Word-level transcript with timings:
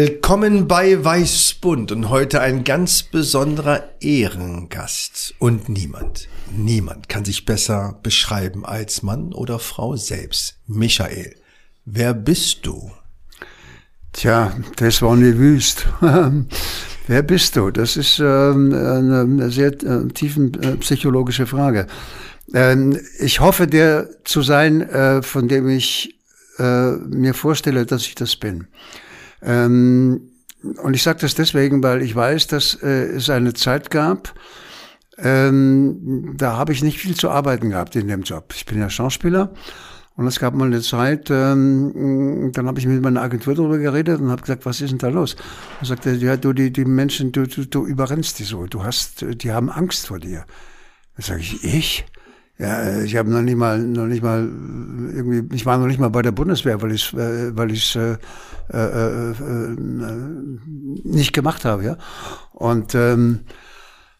Willkommen 0.00 0.68
bei 0.68 1.04
Weißbund 1.04 1.90
und 1.90 2.08
heute 2.08 2.40
ein 2.40 2.62
ganz 2.62 3.02
besonderer 3.02 3.82
Ehrengast. 4.00 5.34
Und 5.40 5.68
niemand, 5.68 6.28
niemand 6.52 7.08
kann 7.08 7.24
sich 7.24 7.44
besser 7.44 7.98
beschreiben 8.04 8.64
als 8.64 9.02
Mann 9.02 9.32
oder 9.32 9.58
Frau 9.58 9.96
selbst. 9.96 10.60
Michael, 10.68 11.34
wer 11.84 12.14
bist 12.14 12.64
du? 12.64 12.92
Tja, 14.12 14.56
das 14.76 15.02
war 15.02 15.16
nicht 15.16 15.36
wüst. 15.36 15.88
wer 17.08 17.22
bist 17.24 17.56
du? 17.56 17.72
Das 17.72 17.96
ist 17.96 18.20
ähm, 18.20 18.72
eine 18.72 19.50
sehr 19.50 19.72
äh, 19.82 20.06
tiefen 20.14 20.54
äh, 20.62 20.76
psychologische 20.76 21.48
Frage. 21.48 21.88
Ähm, 22.54 22.96
ich 23.18 23.40
hoffe, 23.40 23.66
der 23.66 24.08
zu 24.22 24.42
sein, 24.42 24.80
äh, 24.80 25.22
von 25.22 25.48
dem 25.48 25.68
ich 25.68 26.14
mir 26.60 27.34
vorstelle, 27.34 27.86
dass 27.86 28.02
ich 28.02 28.16
das 28.16 28.34
bin. 28.34 28.66
Ähm, 29.42 30.30
und 30.82 30.94
ich 30.94 31.02
sage 31.02 31.20
das 31.20 31.34
deswegen, 31.34 31.82
weil 31.82 32.02
ich 32.02 32.14
weiß, 32.14 32.48
dass 32.48 32.74
äh, 32.82 33.06
es 33.06 33.30
eine 33.30 33.54
Zeit 33.54 33.90
gab, 33.90 34.34
ähm, 35.18 36.34
da 36.36 36.56
habe 36.56 36.72
ich 36.72 36.82
nicht 36.82 36.98
viel 36.98 37.16
zu 37.16 37.30
arbeiten 37.30 37.70
gehabt 37.70 37.96
in 37.96 38.08
dem 38.08 38.22
Job. 38.22 38.52
Ich 38.54 38.66
bin 38.66 38.78
ja 38.78 38.88
Schauspieler 38.88 39.52
und 40.16 40.26
es 40.26 40.38
gab 40.40 40.54
mal 40.54 40.66
eine 40.66 40.80
Zeit, 40.80 41.30
ähm, 41.30 42.50
dann 42.52 42.66
habe 42.66 42.78
ich 42.80 42.86
mit 42.86 43.02
meiner 43.02 43.22
Agentur 43.22 43.54
darüber 43.54 43.78
geredet 43.78 44.20
und 44.20 44.30
habe 44.30 44.42
gesagt, 44.42 44.66
was 44.66 44.80
ist 44.80 44.90
denn 44.90 44.98
da 44.98 45.08
los? 45.08 45.36
Und 45.80 45.86
sagte, 45.86 46.10
ja, 46.12 46.36
du, 46.36 46.52
die, 46.52 46.72
die 46.72 46.84
Menschen, 46.84 47.32
du, 47.32 47.46
du, 47.46 47.64
du 47.64 47.86
überrennst 47.86 48.38
die 48.38 48.44
so, 48.44 48.66
du 48.66 48.82
hast, 48.82 49.24
die 49.42 49.52
haben 49.52 49.70
Angst 49.70 50.08
vor 50.08 50.18
dir. 50.18 50.44
Dann 51.16 51.24
sage 51.24 51.40
ich, 51.40 51.64
ich? 51.64 52.06
Ja, 52.58 53.00
ich 53.02 53.16
habe 53.16 53.30
noch 53.30 53.42
nicht 53.42 53.56
mal, 53.56 53.78
noch 53.78 54.06
nicht 54.06 54.22
mal 54.22 54.40
irgendwie, 55.14 55.54
ich 55.54 55.64
war 55.64 55.78
noch 55.78 55.86
nicht 55.86 56.00
mal 56.00 56.10
bei 56.10 56.22
der 56.22 56.32
Bundeswehr, 56.32 56.82
weil 56.82 56.90
ich, 56.90 57.14
äh, 57.14 57.56
weil 57.56 57.70
ich 57.70 57.94
äh, 57.94 58.16
äh, 58.72 59.30
äh, 59.30 59.76
nicht 61.04 61.32
gemacht 61.32 61.64
habe, 61.64 61.84
ja. 61.84 61.96
Und 62.52 62.96
ähm, 62.96 63.40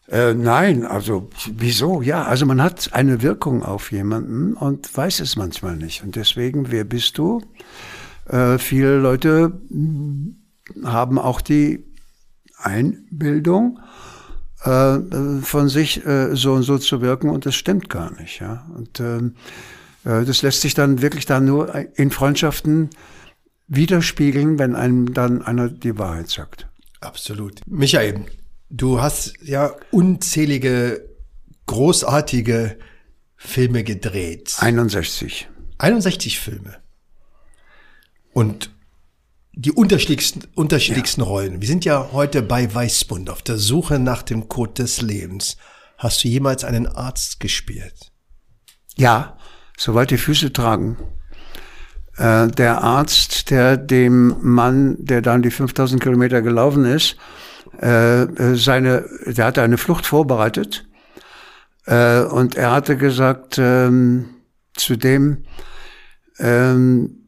äh, 0.07 0.33
nein, 0.33 0.85
also 0.85 1.29
wieso? 1.53 2.01
Ja, 2.01 2.23
also 2.23 2.45
man 2.45 2.61
hat 2.61 2.93
eine 2.93 3.21
Wirkung 3.21 3.61
auf 3.61 3.91
jemanden 3.91 4.53
und 4.53 4.95
weiß 4.95 5.19
es 5.19 5.35
manchmal 5.35 5.75
nicht. 5.75 6.03
Und 6.03 6.15
deswegen, 6.15 6.71
wer 6.71 6.85
bist 6.85 7.17
du? 7.17 7.41
Äh, 8.25 8.57
viele 8.57 8.99
Leute 8.99 9.59
haben 10.83 11.19
auch 11.19 11.41
die 11.41 11.85
Einbildung 12.57 13.79
äh, 13.79 14.08
von 14.61 15.69
sich 15.69 16.05
äh, 16.05 16.35
so 16.35 16.53
und 16.53 16.63
so 16.63 16.77
zu 16.77 17.01
wirken 17.01 17.29
und 17.29 17.45
das 17.45 17.55
stimmt 17.55 17.89
gar 17.89 18.11
nicht. 18.19 18.41
Ja? 18.41 18.65
Und 18.75 18.99
ähm, 18.99 19.35
äh, 20.03 20.25
das 20.25 20.41
lässt 20.41 20.61
sich 20.61 20.73
dann 20.73 21.01
wirklich 21.01 21.25
dann 21.25 21.45
nur 21.45 21.73
in 21.97 22.11
Freundschaften 22.11 22.89
widerspiegeln, 23.67 24.59
wenn 24.59 24.75
einem 24.75 25.13
dann 25.13 25.41
einer 25.41 25.69
die 25.69 25.97
Wahrheit 25.97 26.29
sagt. 26.29 26.67
Absolut. 26.99 27.61
Michael, 27.65 28.25
du 28.69 29.01
hast 29.01 29.33
ja 29.43 29.71
unzählige 29.91 31.07
großartige 31.67 32.77
Filme 33.37 33.83
gedreht. 33.83 34.55
61. 34.57 35.47
61 35.77 36.39
Filme. 36.39 36.77
Und 38.33 38.71
die 39.53 39.71
unterschiedlichsten, 39.71 40.41
unterschiedlichsten 40.55 41.21
ja. 41.21 41.27
Rollen. 41.27 41.61
Wir 41.61 41.67
sind 41.67 41.85
ja 41.85 42.09
heute 42.11 42.41
bei 42.41 42.73
Weißbund 42.73 43.29
auf 43.29 43.41
der 43.41 43.57
Suche 43.57 43.99
nach 43.99 44.23
dem 44.23 44.47
Code 44.47 44.73
des 44.73 45.01
Lebens. 45.01 45.57
Hast 45.97 46.23
du 46.23 46.27
jemals 46.27 46.63
einen 46.63 46.87
Arzt 46.87 47.39
gespielt? 47.39 48.11
Ja, 48.95 49.37
soweit 49.77 50.11
die 50.11 50.17
Füße 50.17 50.53
tragen. 50.53 50.97
Äh, 52.17 52.47
der 52.47 52.81
Arzt, 52.83 53.49
der 53.49 53.77
dem 53.77 54.35
Mann, 54.41 54.97
der 54.99 55.21
dann 55.21 55.41
die 55.41 55.51
5000 55.51 56.01
Kilometer 56.01 56.41
gelaufen 56.41 56.85
ist, 56.85 57.17
äh, 57.81 58.23
äh, 58.23 58.55
seine, 58.55 59.05
der 59.25 59.45
hatte 59.45 59.61
eine 59.61 59.77
Flucht 59.77 60.05
vorbereitet. 60.05 60.85
Äh, 61.85 62.21
und 62.21 62.55
er 62.55 62.71
hatte 62.71 62.97
gesagt 62.97 63.57
ähm, 63.57 64.29
zu 64.73 64.95
dem, 64.97 65.45
ähm, 66.39 67.18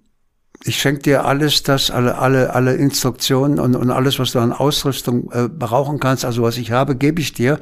ich 0.64 0.80
schenke 0.80 1.02
dir 1.02 1.26
alles, 1.26 1.64
das, 1.64 1.90
alle, 1.90 2.18
alle, 2.18 2.54
alle 2.54 2.76
Instruktionen 2.76 3.60
und, 3.60 3.76
und 3.76 3.90
alles, 3.90 4.20
was 4.20 4.32
du 4.32 4.40
an 4.40 4.54
Ausrüstung 4.54 5.32
äh, 5.32 5.48
brauchen 5.48 6.00
kannst, 6.00 6.26
also 6.26 6.44
was 6.44 6.58
ich 6.58 6.72
habe, 6.72 6.96
gebe 6.96 7.20
ich 7.20 7.34
dir 7.34 7.60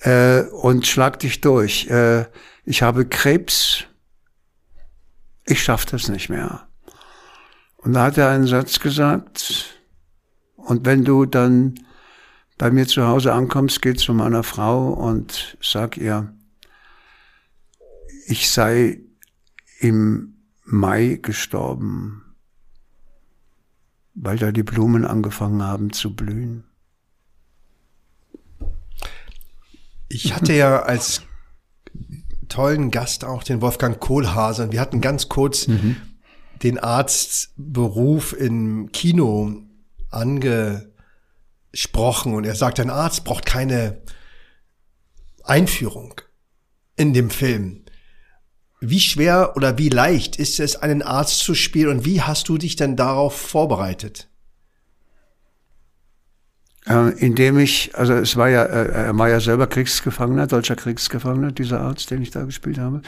äh, 0.00 0.42
und 0.42 0.86
schlag 0.86 1.18
dich 1.18 1.40
durch. 1.40 1.88
Äh, 1.88 2.26
ich 2.64 2.82
habe 2.82 3.06
Krebs, 3.06 3.84
ich 5.46 5.62
schaff 5.62 5.84
das 5.84 6.08
nicht 6.08 6.30
mehr. 6.30 6.68
Und 7.76 7.94
da 7.94 8.04
hat 8.04 8.18
er 8.18 8.30
einen 8.30 8.46
Satz 8.46 8.80
gesagt, 8.80 9.78
und 10.56 10.86
wenn 10.86 11.04
du 11.04 11.26
dann 11.26 11.74
bei 12.58 12.70
mir 12.70 12.86
zu 12.86 13.06
Hause 13.06 13.32
ankommst, 13.32 13.80
geh 13.82 13.94
zu 13.94 14.12
meiner 14.12 14.42
Frau 14.42 14.88
und 14.88 15.56
sag 15.62 15.96
ihr, 15.96 16.34
ich 18.26 18.50
sei 18.50 19.00
im 19.80 20.39
Mai 20.72 21.18
gestorben, 21.20 22.22
weil 24.14 24.38
da 24.38 24.52
die 24.52 24.62
Blumen 24.62 25.04
angefangen 25.04 25.62
haben 25.62 25.92
zu 25.92 26.14
blühen. 26.14 26.64
Ich 30.08 30.34
hatte 30.34 30.52
ja 30.52 30.82
als 30.82 31.22
tollen 32.48 32.90
Gast 32.90 33.24
auch 33.24 33.42
den 33.42 33.60
Wolfgang 33.60 33.98
Kohlhase 33.98 34.64
und 34.64 34.72
wir 34.72 34.80
hatten 34.80 35.00
ganz 35.00 35.28
kurz 35.28 35.66
mhm. 35.68 35.96
den 36.62 36.78
Arztberuf 36.78 38.32
im 38.32 38.92
Kino 38.92 39.62
angesprochen 40.10 40.84
und 42.34 42.44
er 42.44 42.54
sagt, 42.54 42.78
ein 42.80 42.90
Arzt 42.90 43.24
braucht 43.24 43.46
keine 43.46 44.02
Einführung 45.42 46.20
in 46.96 47.12
dem 47.12 47.30
Film. 47.30 47.84
Wie 48.80 49.00
schwer 49.00 49.52
oder 49.56 49.76
wie 49.76 49.90
leicht 49.90 50.36
ist 50.36 50.58
es, 50.58 50.76
einen 50.76 51.02
Arzt 51.02 51.40
zu 51.40 51.54
spielen 51.54 51.98
und 51.98 52.04
wie 52.06 52.22
hast 52.22 52.48
du 52.48 52.56
dich 52.56 52.76
denn 52.76 52.96
darauf 52.96 53.36
vorbereitet? 53.36 54.28
Äh, 56.86 57.10
indem 57.18 57.58
ich, 57.58 57.94
also 57.94 58.14
es 58.14 58.36
war 58.36 58.48
ja, 58.48 58.64
äh, 58.64 59.06
er 59.06 59.18
war 59.18 59.28
ja 59.28 59.38
selber 59.38 59.66
Kriegsgefangener, 59.66 60.46
deutscher 60.46 60.76
Kriegsgefangener, 60.76 61.52
dieser 61.52 61.80
Arzt, 61.80 62.10
den 62.10 62.22
ich 62.22 62.30
da 62.30 62.44
gespielt 62.44 62.78
habe. 62.78 63.02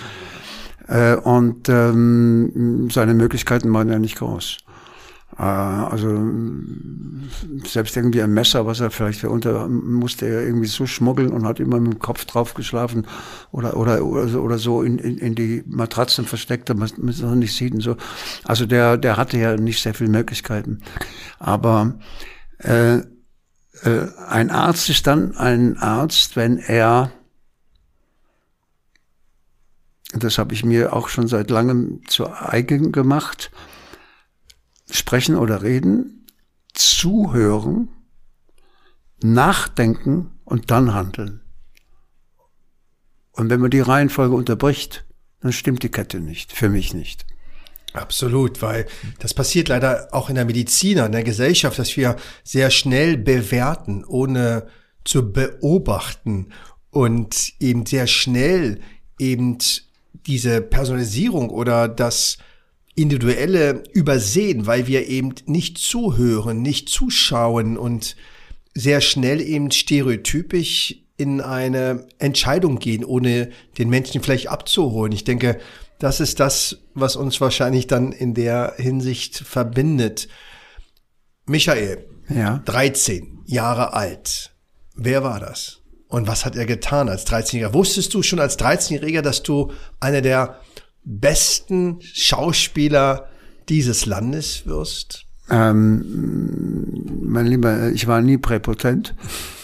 Äh, 0.89 1.17
und 1.17 1.71
ähm, 1.71 2.89
seine 2.91 3.15
Möglichkeiten 3.15 3.73
waren 3.73 3.89
ja 3.89 3.99
nicht 3.99 4.19
groß. 4.19 4.59
Äh, 5.39 5.43
also 5.43 6.09
selbst 7.65 7.97
irgendwie 7.97 8.23
ein 8.23 8.33
Messer, 8.35 8.67
was 8.67 8.81
er 8.81 8.91
vielleicht 8.91 9.25
unter 9.25 9.69
musste 9.69 10.27
er 10.27 10.43
irgendwie 10.43 10.67
so 10.67 10.87
schmuggeln 10.87 11.31
und 11.33 11.47
hat 11.47 11.61
immer 11.61 11.81
mit 11.81 11.95
dem 11.95 11.99
Kopf 11.99 12.25
drauf 12.25 12.55
geschlafen 12.55 13.07
oder 13.51 13.77
oder 13.77 14.03
oder 14.03 14.59
so, 14.59 14.83
in, 14.83 14.99
in, 14.99 15.19
in 15.19 15.35
die 15.35 15.63
Matratzen 15.67 16.27
versteckt, 16.27 16.69
damit 16.69 16.99
man 16.99 17.09
es 17.09 17.23
noch 17.23 17.35
nicht 17.35 17.55
sieht 17.57 17.75
und 17.75 17.81
so. 17.81 17.97
Also 18.45 18.67
der 18.67 18.97
der 18.99 19.17
hatte 19.17 19.39
ja 19.39 19.57
nicht 19.57 19.83
sehr 19.83 19.95
viele 19.95 20.11
Möglichkeiten, 20.11 20.83
aber 21.39 21.99
äh, 22.59 22.97
äh, 22.97 24.09
ein 24.29 24.51
Arzt 24.51 24.91
ist 24.91 25.07
dann 25.07 25.35
ein 25.37 25.79
Arzt, 25.79 26.37
wenn 26.37 26.59
er 26.59 27.11
das 30.15 30.37
habe 30.37 30.53
ich 30.53 30.63
mir 30.63 30.93
auch 30.93 31.09
schon 31.09 31.27
seit 31.27 31.49
langem 31.49 32.03
zu 32.07 32.31
eigen 32.31 32.93
gemacht 32.93 33.51
sprechen 34.93 35.37
oder 35.37 35.63
reden, 35.63 36.27
zuhören, 36.75 37.89
nachdenken 39.23 40.31
und 40.45 40.71
dann 40.71 40.95
handeln. 40.95 41.41
Und 43.33 43.51
wenn 43.51 43.61
man 43.61 43.71
die 43.71 43.81
Reihenfolge 43.81 44.35
unterbricht, 44.35 45.05
dann 45.41 45.53
stimmt 45.53 45.83
die 45.83 45.91
Kette 45.91 46.21
nicht, 46.21 46.53
für 46.53 46.69
mich 46.69 46.95
nicht. 46.95 47.25
Absolut, 47.95 48.63
weil 48.63 48.87
das 49.19 49.35
passiert 49.35 49.69
leider 49.69 50.09
auch 50.13 50.29
in 50.29 50.35
der 50.35 50.45
Medizin, 50.45 50.99
in 50.99 51.13
der 51.13 51.25
Gesellschaft, 51.25 51.79
dass 51.79 51.97
wir 51.97 52.17
sehr 52.43 52.71
schnell 52.71 53.19
bewerten, 53.19 54.05
ohne 54.05 54.67
zu 55.05 55.33
beobachten 55.33 56.53
und 56.91 57.53
eben 57.59 57.85
sehr 57.85 58.07
schnell 58.07 58.81
eben 59.19 59.59
diese 60.27 60.61
Personalisierung 60.63 61.51
oder 61.51 61.89
das 61.89 62.39
Individuelle 62.95 63.85
übersehen, 63.93 64.67
weil 64.67 64.87
wir 64.87 65.09
eben 65.09 65.35
nicht 65.47 65.79
zuhören, 65.79 66.61
nicht 66.61 66.89
zuschauen 66.89 67.79
und 67.79 68.17
sehr 68.75 69.01
schnell 69.01 69.41
eben 69.41 69.71
stereotypisch 69.71 70.97
in 71.17 71.41
eine 71.41 72.07
Entscheidung 72.19 72.79
gehen, 72.79 73.05
ohne 73.05 73.51
den 73.79 73.89
Menschen 73.89 74.23
vielleicht 74.23 74.49
abzuholen. 74.49 75.13
Ich 75.13 75.25
denke, 75.25 75.61
das 75.99 76.21
ist 76.21 76.41
das, 76.41 76.79
was 76.95 77.17
uns 77.17 77.41
wahrscheinlich 77.41 77.87
dann 77.87 78.13
in 78.13 78.35
der 78.35 78.75
Hinsicht 78.77 79.39
verbindet. 79.39 80.29
Michael, 81.47 82.07
ja. 82.29 82.61
13 82.65 83.45
Jahre 83.47 83.95
alt. 83.95 84.55
Wer 84.95 85.23
war 85.23 85.41
das? 85.41 85.81
Und 86.09 86.27
was 86.27 86.45
hat 86.45 86.57
er 86.57 86.67
getan 86.67 87.09
als 87.09 87.27
13-Jähriger? 87.27 87.73
Wusstest 87.73 88.13
du 88.15 88.23
schon 88.23 88.41
als 88.41 88.59
13-Jähriger, 88.59 89.23
dass 89.23 89.43
du 89.43 89.73
einer 90.01 90.21
der 90.21 90.61
besten 91.05 91.99
Schauspieler 92.01 93.29
dieses 93.69 94.07
Landes 94.07 94.67
wirst? 94.67 95.27
Ähm, 95.51 97.05
mein 97.25 97.47
Lieber, 97.47 97.91
ich 97.91 98.07
war 98.07 98.21
nie 98.21 98.39
präpotent, 98.39 99.15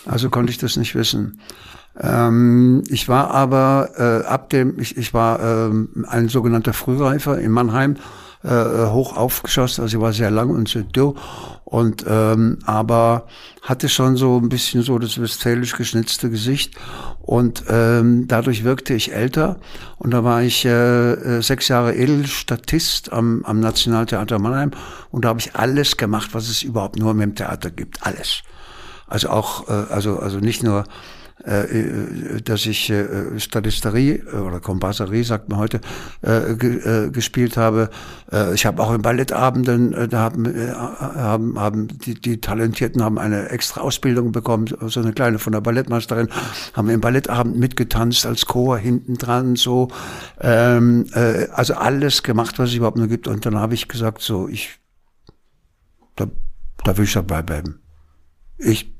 also 0.06 0.28
konnte 0.30 0.50
ich 0.50 0.58
das 0.58 0.76
nicht 0.76 0.94
wissen. 0.94 1.40
Ähm, 2.00 2.82
ich 2.88 3.08
war 3.08 3.30
aber 3.30 3.90
äh, 3.96 4.26
ab 4.26 4.50
dem, 4.50 4.78
ich, 4.78 4.96
ich 4.96 5.14
war 5.14 5.40
ähm, 5.40 6.04
ein 6.08 6.28
sogenannter 6.28 6.72
Frühreifer 6.72 7.38
in 7.38 7.50
Mannheim, 7.50 7.96
äh, 8.42 8.86
hoch 8.86 9.16
aufgeschossen, 9.16 9.82
also 9.82 9.96
ich 9.96 10.02
war 10.02 10.12
sehr 10.12 10.30
lang 10.30 10.50
und 10.50 10.68
sehr 10.68 10.82
dürr. 10.82 11.14
Und 11.64 12.04
ähm, 12.08 12.60
aber 12.64 13.26
hatte 13.60 13.90
schon 13.90 14.16
so 14.16 14.38
ein 14.38 14.48
bisschen 14.48 14.82
so 14.82 14.98
das 14.98 15.20
westfälisch 15.20 15.76
geschnitzte 15.76 16.30
Gesicht. 16.30 16.74
Und 17.20 17.64
ähm, 17.68 18.26
dadurch 18.26 18.64
wirkte 18.64 18.94
ich 18.94 19.12
älter. 19.12 19.60
Und 19.98 20.12
da 20.12 20.24
war 20.24 20.42
ich 20.42 20.64
äh, 20.64 21.12
äh, 21.12 21.42
sechs 21.42 21.68
Jahre 21.68 21.94
Edelstatist 21.94 23.12
am, 23.12 23.44
am 23.44 23.60
Nationaltheater 23.60 24.38
Mannheim. 24.38 24.70
Und 25.10 25.26
da 25.26 25.28
habe 25.28 25.40
ich 25.40 25.56
alles 25.56 25.98
gemacht, 25.98 26.30
was 26.32 26.48
es 26.48 26.62
überhaupt 26.62 26.98
nur 26.98 27.12
mit 27.12 27.24
dem 27.24 27.34
Theater 27.34 27.70
gibt, 27.70 28.06
alles. 28.06 28.42
Also 29.06 29.28
auch, 29.28 29.68
äh, 29.68 29.92
also 29.92 30.18
also 30.18 30.38
nicht 30.38 30.62
nur 30.62 30.80
äh, 30.80 30.84
äh, 30.84 31.17
dass 32.44 32.66
ich 32.66 32.90
äh, 32.90 33.38
Statisterie 33.38 34.24
oder 34.24 34.60
Kompasserie, 34.60 35.24
sagt 35.24 35.48
man 35.48 35.58
heute, 35.58 35.80
gespielt 37.12 37.56
habe. 37.56 37.90
Ich 38.54 38.66
habe 38.66 38.82
auch 38.82 38.92
in 38.92 39.02
Ballettabenden, 39.02 40.08
da 40.10 40.18
haben, 40.18 40.46
haben, 40.76 41.58
haben 41.58 41.88
die, 41.88 42.14
die 42.14 42.40
Talentierten 42.40 43.02
haben 43.02 43.18
eine 43.18 43.48
extra 43.50 43.80
Ausbildung 43.80 44.32
bekommen, 44.32 44.66
so 44.86 45.00
eine 45.00 45.12
kleine 45.12 45.38
von 45.38 45.52
der 45.52 45.60
Ballettmeisterin, 45.60 46.28
haben 46.74 46.90
im 46.90 47.00
Ballettabend 47.00 47.56
mitgetanzt 47.56 48.26
als 48.26 48.46
Chor 48.46 48.78
hinten 48.78 49.14
dran, 49.14 49.56
so. 49.56 49.88
Ähm, 50.40 51.06
also 51.52 51.74
alles 51.74 52.22
gemacht, 52.22 52.58
was 52.58 52.70
es 52.70 52.76
überhaupt 52.76 52.96
nur 52.96 53.08
gibt. 53.08 53.28
Und 53.28 53.46
dann 53.46 53.56
habe 53.56 53.74
ich 53.74 53.88
gesagt, 53.88 54.22
so, 54.22 54.48
ich, 54.48 54.78
da, 56.16 56.26
da 56.84 56.96
will 56.96 57.04
ich 57.04 57.12
dabei 57.12 57.42
bleiben. 57.42 57.80
Ich, 58.58 58.92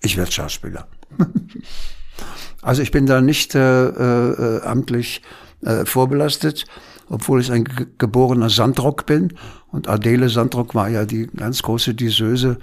ich 0.00 0.16
werde 0.16 0.32
Schauspieler. 0.32 0.88
also 2.62 2.82
ich 2.82 2.90
bin 2.90 3.06
da 3.06 3.20
nicht 3.20 3.54
äh, 3.54 3.86
äh, 3.86 4.62
amtlich 4.62 5.22
äh, 5.62 5.84
vorbelastet, 5.84 6.66
obwohl 7.08 7.40
ich 7.40 7.50
ein 7.50 7.64
geborener 7.98 8.50
Sandrock 8.50 9.06
bin. 9.06 9.32
Und 9.70 9.88
Adele 9.88 10.28
Sandrock 10.28 10.74
war 10.74 10.88
ja 10.88 11.04
die 11.04 11.26
ganz 11.26 11.62
große 11.62 11.94
Diseuse 11.94 12.58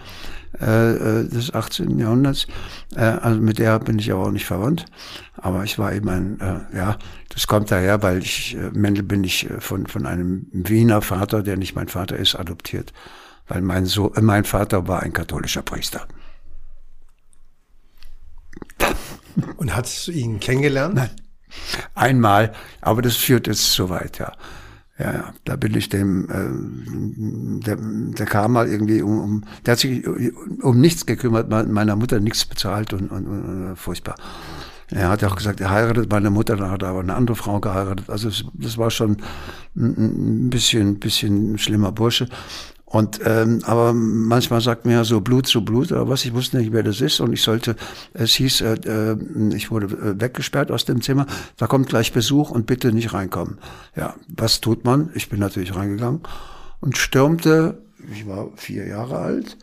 äh, 0.59 1.21
äh 1.21 1.27
des 1.27 1.53
18. 1.53 1.99
Jahrhunderts. 1.99 2.47
Äh, 2.95 3.01
also 3.01 3.39
mit 3.39 3.59
der 3.59 3.79
bin 3.79 3.99
ich 3.99 4.11
aber 4.11 4.27
auch 4.27 4.31
nicht 4.31 4.45
verwandt. 4.45 4.85
Aber 5.37 5.63
ich 5.63 5.77
war 5.77 5.93
eben 5.93 6.09
ein, 6.09 6.39
äh, 6.39 6.77
ja, 6.77 6.97
das 7.29 7.47
kommt 7.47 7.71
daher, 7.71 8.01
weil 8.01 8.19
ich, 8.19 8.55
äh, 8.55 8.71
Mendel 8.73 9.03
bin 9.03 9.23
ich 9.23 9.49
äh, 9.49 9.59
von, 9.59 9.87
von 9.87 10.05
einem 10.05 10.47
Wiener 10.51 11.01
Vater, 11.01 11.43
der 11.43 11.57
nicht 11.57 11.75
mein 11.75 11.87
Vater 11.87 12.15
ist, 12.15 12.35
adoptiert. 12.35 12.93
Weil 13.47 13.61
mein, 13.61 13.85
so 13.85 14.13
äh, 14.13 14.21
mein 14.21 14.45
Vater 14.45 14.87
war 14.87 15.03
ein 15.03 15.13
katholischer 15.13 15.61
Priester. 15.61 16.07
Und 19.57 19.75
hast 19.75 20.07
ihn 20.07 20.39
kennengelernt? 20.39 20.95
Nein. 20.95 21.09
Einmal, 21.93 22.53
aber 22.81 23.01
das 23.01 23.15
führt 23.15 23.47
jetzt 23.47 23.71
so 23.73 23.89
weit, 23.89 24.19
ja. 24.19 24.33
Ja, 24.97 25.13
ja, 25.13 25.33
da 25.43 25.57
bin 25.57 25.75
ich 25.75 25.89
dem, 25.89 26.29
äh, 26.29 27.65
der, 27.65 27.75
der 27.77 28.25
kam 28.25 28.53
mal 28.53 28.67
irgendwie 28.67 29.01
um, 29.01 29.19
um, 29.19 29.43
der 29.65 29.73
hat 29.73 29.79
sich 29.79 30.07
um 30.61 30.79
nichts 30.79 31.05
gekümmert, 31.05 31.49
meiner 31.49 31.97
Mutter 31.97 32.21
nichts 32.21 32.45
bezahlt 32.45 32.93
und, 32.93 33.11
und, 33.11 33.27
und 33.27 33.73
äh, 33.73 33.75
furchtbar. 33.75 34.15
Er 34.91 35.09
hat 35.09 35.23
auch 35.23 35.35
gesagt, 35.35 35.59
er 35.59 35.71
heiratet 35.71 36.09
meine 36.09 36.29
Mutter, 36.29 36.55
dann 36.55 36.71
hat 36.71 36.83
er 36.83 36.89
aber 36.89 36.99
eine 36.99 37.15
andere 37.15 37.35
Frau 37.35 37.59
geheiratet. 37.59 38.09
Also 38.09 38.29
das, 38.53 38.77
war 38.77 38.91
schon 38.91 39.17
ein 39.75 40.49
bisschen, 40.49 40.99
bisschen 40.99 41.57
schlimmer 41.57 41.91
Bursche. 41.91 42.29
Und 42.85 43.19
ähm, 43.25 43.61
aber 43.65 43.93
manchmal 43.93 44.61
sagt 44.61 44.85
mir 44.85 44.93
ja 44.93 45.03
so 45.03 45.19
Blut 45.19 45.47
zu 45.47 45.65
Blut 45.65 45.91
oder 45.91 46.07
was, 46.07 46.23
ich 46.23 46.33
wusste 46.33 46.57
nicht, 46.57 46.71
wer 46.71 46.83
das 46.83 47.01
ist 47.01 47.19
und 47.19 47.33
ich 47.33 47.41
sollte, 47.41 47.75
es 48.13 48.33
hieß, 48.35 48.61
äh, 48.61 48.73
äh, 48.85 49.55
ich 49.55 49.71
wurde 49.71 49.87
äh, 49.87 50.21
weggesperrt 50.21 50.71
aus 50.71 50.85
dem 50.85 51.01
Zimmer, 51.01 51.25
da 51.57 51.65
kommt 51.65 51.89
gleich 51.89 52.13
Besuch 52.13 52.51
und 52.51 52.67
bitte 52.67 52.91
nicht 52.93 53.11
reinkommen. 53.11 53.57
Ja, 53.95 54.15
was 54.27 54.61
tut 54.61 54.85
man? 54.85 55.09
Ich 55.15 55.29
bin 55.29 55.39
natürlich 55.39 55.75
reingegangen 55.75 56.21
und 56.79 56.95
stürmte, 56.97 57.81
ich 58.13 58.27
war 58.27 58.51
vier 58.55 58.85
Jahre 58.87 59.17
alt, 59.17 59.57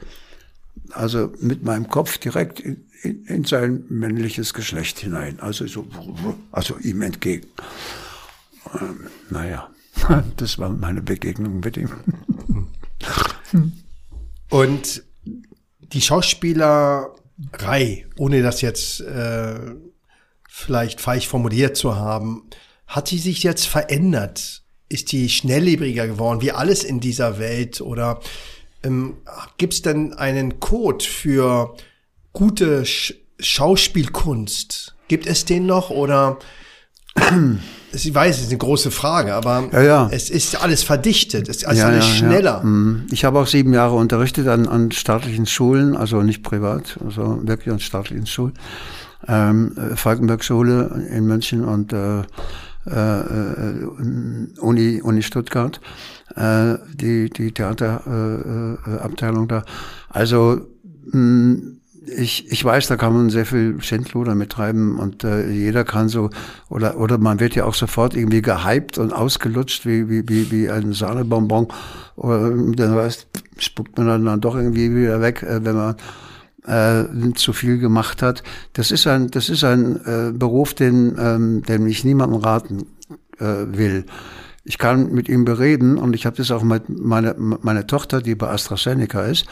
also 0.91 1.33
mit 1.41 1.63
meinem 1.63 1.89
Kopf 1.89 2.19
direkt 2.19 2.59
in, 2.59 2.85
in, 3.03 3.25
in 3.27 3.45
sein 3.45 3.85
männliches 3.89 4.53
Geschlecht 4.53 4.99
hinein, 4.99 5.39
also 5.39 5.67
so, 5.69 5.87
also 6.51 6.77
ihm 6.79 7.03
entgegen. 7.03 7.47
Ähm, 8.75 9.07
naja, 9.31 9.71
das 10.37 10.59
war 10.59 10.71
meine 10.71 11.03
Begegnung 11.03 11.61
mit 11.61 11.77
ihm. 11.77 11.91
Und 14.51 15.03
die 15.81 16.01
Schauspielerei, 16.01 18.07
ohne 18.17 18.43
das 18.43 18.61
jetzt 18.61 19.01
äh, 19.01 19.75
vielleicht 20.49 21.01
falsch 21.01 21.29
formuliert 21.29 21.77
zu 21.77 21.97
haben, 21.97 22.45
hat 22.87 23.09
sie 23.09 23.19
sich 23.19 23.43
jetzt 23.43 23.67
verändert? 23.67 24.63
Ist 24.89 25.13
die 25.13 25.31
schnelllebiger 25.31 26.07
geworden, 26.07 26.43
wie 26.43 26.53
alles 26.53 26.85
in 26.85 27.01
dieser 27.01 27.39
Welt? 27.39 27.81
Oder 27.81 28.21
ähm, 28.83 29.17
gibt 29.57 29.75
es 29.75 29.83
denn 29.83 30.13
einen 30.13 30.61
Code 30.61 31.05
für 31.05 31.77
gute 32.33 32.85
Sch 32.85 33.15
Schauspielkunst? 33.39 34.95
Gibt 35.09 35.27
es 35.27 35.45
den 35.45 35.67
noch 35.67 35.91
oder 35.91 36.39
ich 37.93 38.15
weiß, 38.15 38.37
es 38.37 38.43
ist 38.45 38.49
eine 38.49 38.59
große 38.59 38.91
Frage, 38.91 39.35
aber 39.35 39.69
ja, 39.73 39.83
ja. 39.83 40.09
es 40.11 40.31
ist 40.31 40.63
alles 40.63 40.83
verdichtet, 40.83 41.49
es 41.49 41.59
ist 41.59 41.67
alles, 41.67 41.81
ja, 41.81 41.87
alles 41.87 42.07
schneller. 42.07 42.63
Mhm. 42.63 43.07
Ich 43.11 43.25
habe 43.25 43.39
auch 43.39 43.47
sieben 43.47 43.73
Jahre 43.75 43.95
unterrichtet 43.95 44.49
an, 44.49 44.67
an 44.69 44.91
staatlichen 44.93 45.47
Schulen, 45.47 45.97
also 45.97 46.23
nicht 46.23 46.43
privat, 46.43 46.99
also 47.05 47.41
wirklich 47.43 47.73
an 47.73 47.81
staatlichen 47.81 48.27
Schulen. 48.27 48.55
Ähm, 49.29 49.77
Falkenberg-Schule 49.95 51.07
in 51.11 51.27
München 51.27 51.65
und 51.65 51.93
äh, 51.93 52.23
äh, 52.87 53.85
Uni, 54.59 55.01
Uni 55.01 55.23
Stuttgart, 55.23 55.81
äh, 56.35 56.75
die, 56.95 57.31
die 57.31 57.53
Theaterabteilung 57.53 59.45
äh, 59.45 59.49
da. 59.49 59.65
Also 60.09 60.61
mh, 61.13 61.82
ich, 62.07 62.51
ich 62.51 62.65
weiß, 62.65 62.89
da 62.89 62.97
kann 62.97 63.13
man 63.13 63.31
sehr 63.31 63.47
viel 63.47 63.81
Schindluder 63.81 64.35
mittreiben 64.35 64.99
und 64.99 65.25
äh, 65.25 65.49
jeder 65.51 65.85
kann 65.85 66.09
so, 66.09 66.31
oder, 66.69 66.99
oder 66.99 67.19
man 67.19 67.41
wird 67.41 67.55
ja 67.55 67.65
auch 67.65 67.75
sofort 67.75 68.15
irgendwie 68.15 68.43
gehypt 68.43 68.99
und 68.99 69.13
ausgelutscht 69.13 69.87
wie, 69.87 70.09
wie, 70.09 70.29
wie, 70.29 70.51
wie 70.51 70.71
ein 70.71 70.93
Sahnebonbon. 70.93 71.69
Oder 72.17 72.51
dann 72.51 72.97
weißt, 72.97 73.27
spuckt 73.59 73.97
man 73.99 74.07
dann, 74.07 74.25
dann 74.25 74.41
doch 74.41 74.57
irgendwie 74.57 74.95
wieder 74.95 75.21
weg, 75.21 75.43
äh, 75.43 75.65
wenn 75.65 75.77
man 75.77 75.97
äh, 76.67 77.33
zu 77.35 77.53
viel 77.53 77.79
gemacht 77.79 78.23
hat. 78.23 78.43
Das 78.73 78.91
ist 78.91 79.07
ein, 79.07 79.31
das 79.31 79.49
ist 79.49 79.65
ein 79.65 79.97
äh, 80.05 80.33
Beruf, 80.33 80.75
den, 80.75 81.17
ähm, 81.19 81.63
den 81.63 81.87
ich 81.87 82.05
niemandem 82.05 82.41
raten 82.41 82.87
äh, 83.39 83.67
will. 83.67 84.07
Ich 84.65 84.79
kann 84.79 85.13
mit 85.13 85.29
ihm 85.29 85.45
bereden 85.45 85.99
und 85.99 86.15
ich 86.15 86.25
habe 86.25 86.37
das 86.37 86.53
auch 86.53 86.63
mit 86.63 86.89
meiner 86.89 87.35
meine 87.37 87.87
Tochter, 87.87 88.23
die 88.23 88.37
bei 88.37 88.49
AstraZeneca 88.49 89.23
ist, 89.23 89.47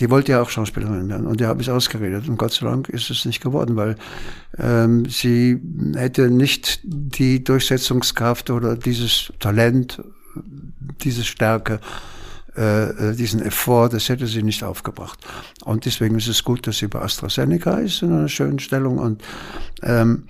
die 0.00 0.10
wollte 0.10 0.32
ja 0.32 0.42
auch 0.42 0.50
Schauspielerin 0.50 1.08
werden 1.08 1.26
und 1.26 1.40
der 1.40 1.48
habe 1.48 1.62
ich 1.62 1.70
ausgeredet. 1.70 2.28
Und 2.28 2.36
Gott 2.36 2.52
sei 2.52 2.66
Dank 2.66 2.88
ist 2.88 3.10
es 3.10 3.24
nicht 3.24 3.42
geworden, 3.42 3.76
weil 3.76 3.96
ähm, 4.58 5.06
sie 5.06 5.60
hätte 5.94 6.30
nicht 6.30 6.80
die 6.84 7.42
Durchsetzungskraft 7.42 8.50
oder 8.50 8.76
dieses 8.76 9.32
Talent, 9.38 10.02
diese 11.02 11.24
Stärke, 11.24 11.80
äh, 12.56 13.10
äh, 13.10 13.14
diesen 13.14 13.42
Effort, 13.42 13.90
das 13.90 14.08
hätte 14.08 14.26
sie 14.26 14.42
nicht 14.42 14.64
aufgebracht. 14.64 15.18
Und 15.64 15.84
deswegen 15.84 16.16
ist 16.16 16.28
es 16.28 16.42
gut, 16.42 16.66
dass 16.66 16.78
sie 16.78 16.88
bei 16.88 17.00
AstraZeneca 17.00 17.78
ist 17.78 18.02
in 18.02 18.12
einer 18.12 18.28
schönen 18.28 18.58
Stellung. 18.58 18.98
Und 18.98 19.22
ähm, 19.82 20.24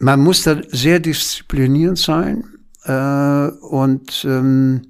man 0.00 0.20
muss 0.20 0.42
da 0.42 0.56
sehr 0.68 0.98
disziplinierend 0.98 1.98
sein 1.98 2.44
äh, 2.84 3.48
und 3.60 4.24
ähm, 4.24 4.82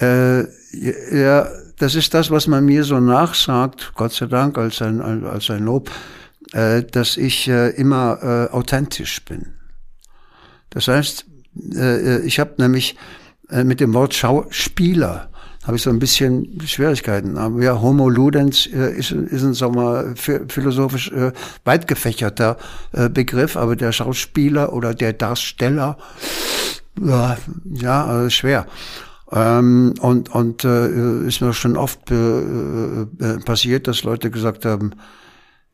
äh, 0.00 0.44
ja, 1.14 1.46
das 1.82 1.96
ist 1.96 2.14
das, 2.14 2.30
was 2.30 2.46
man 2.46 2.64
mir 2.64 2.84
so 2.84 3.00
nachsagt, 3.00 3.92
Gott 3.96 4.12
sei 4.12 4.26
Dank, 4.26 4.56
als 4.56 4.80
ein, 4.80 5.00
als 5.24 5.50
ein 5.50 5.64
Lob, 5.64 5.90
äh, 6.52 6.84
dass 6.84 7.16
ich 7.16 7.48
äh, 7.48 7.70
immer 7.70 8.18
äh, 8.22 8.54
authentisch 8.54 9.24
bin. 9.24 9.54
Das 10.70 10.86
heißt, 10.86 11.26
äh, 11.74 12.20
ich 12.20 12.38
habe 12.38 12.54
nämlich 12.58 12.96
äh, 13.50 13.64
mit 13.64 13.80
dem 13.80 13.94
Wort 13.94 14.14
Schauspieler 14.14 15.28
habe 15.64 15.76
ich 15.76 15.82
so 15.82 15.90
ein 15.90 15.98
bisschen 15.98 16.60
Schwierigkeiten. 16.64 17.36
Aber 17.36 17.60
ja, 17.62 17.80
Homo 17.80 18.08
Ludens 18.08 18.66
äh, 18.66 18.92
ist, 18.92 19.10
ist 19.10 19.42
ein 19.42 19.54
sagen 19.54 19.74
wir, 19.74 20.14
philosophisch 20.48 21.10
äh, 21.10 21.32
weit 21.64 21.88
gefächerter 21.88 22.58
äh, 22.92 23.08
Begriff, 23.08 23.56
aber 23.56 23.74
der 23.74 23.90
Schauspieler 23.90 24.72
oder 24.72 24.94
der 24.94 25.14
Darsteller, 25.14 25.98
ja, 27.00 27.36
ja 27.64 28.04
also 28.04 28.30
schwer. 28.30 28.66
Ähm, 29.32 29.94
und 30.00 30.34
und 30.34 30.64
äh, 30.64 31.26
ist 31.26 31.40
mir 31.40 31.54
schon 31.54 31.76
oft 31.76 32.10
äh, 32.10 32.14
äh, 32.14 33.06
passiert, 33.44 33.88
dass 33.88 34.02
Leute 34.02 34.30
gesagt 34.30 34.66
haben, 34.66 34.92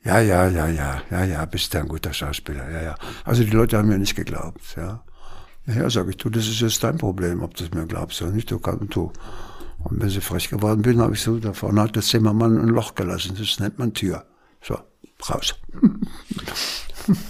ja, 0.05 0.21
ja, 0.21 0.49
ja, 0.49 0.69
ja, 0.69 1.03
ja, 1.11 1.25
ja, 1.25 1.45
bist 1.45 1.75
du 1.75 1.79
ein 1.79 1.89
guter 1.89 2.13
Schauspieler, 2.13 2.71
ja, 2.71 2.83
ja. 2.83 2.95
Also 3.25 3.43
die 3.43 3.51
Leute 3.51 3.77
haben 3.77 3.89
mir 3.89 3.99
nicht 3.99 4.15
geglaubt, 4.15 4.77
ja. 4.77 5.03
Ja, 5.67 5.91
sage 5.91 6.11
ich, 6.11 6.17
du, 6.17 6.31
das 6.31 6.47
ist 6.47 6.61
jetzt 6.61 6.83
dein 6.83 6.99
Problem, 6.99 7.43
ob 7.43 7.55
du 7.55 7.65
es 7.65 7.75
mir 7.75 7.87
glaubst 7.87 8.23
oder 8.23 8.31
nicht, 8.31 8.51
du 8.51 8.59
kannst, 8.59 8.95
du. 8.95 9.13
Und 9.81 10.01
wenn 10.01 10.09
sie 10.09 10.21
frech 10.21 10.49
geworden 10.49 10.83
bin, 10.83 11.01
habe 11.01 11.15
ich 11.15 11.21
so, 11.21 11.39
da 11.39 11.53
vorne 11.53 11.83
hat 11.83 11.97
der 11.97 12.03
Zimmermann 12.03 12.59
ein 12.59 12.69
Loch 12.69 12.95
gelassen, 12.95 13.37
das 13.39 13.61
nennt 13.61 13.79
man 13.79 13.93
Tür. 13.93 14.25
So, 14.63 14.79
raus. 15.29 15.55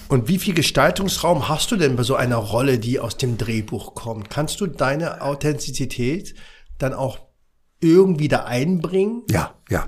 Und 0.08 0.28
wie 0.28 0.38
viel 0.38 0.54
Gestaltungsraum 0.54 1.48
hast 1.48 1.70
du 1.70 1.76
denn 1.76 1.96
bei 1.96 2.02
so 2.02 2.14
einer 2.14 2.36
Rolle, 2.36 2.78
die 2.78 3.00
aus 3.00 3.16
dem 3.16 3.38
Drehbuch 3.38 3.94
kommt? 3.94 4.30
Kannst 4.30 4.60
du 4.60 4.66
deine 4.66 5.22
Authentizität 5.22 6.34
dann 6.78 6.94
auch 6.94 7.18
irgendwie 7.80 8.28
da 8.28 8.44
einbringen? 8.44 9.22
Ja, 9.30 9.54
ja. 9.68 9.86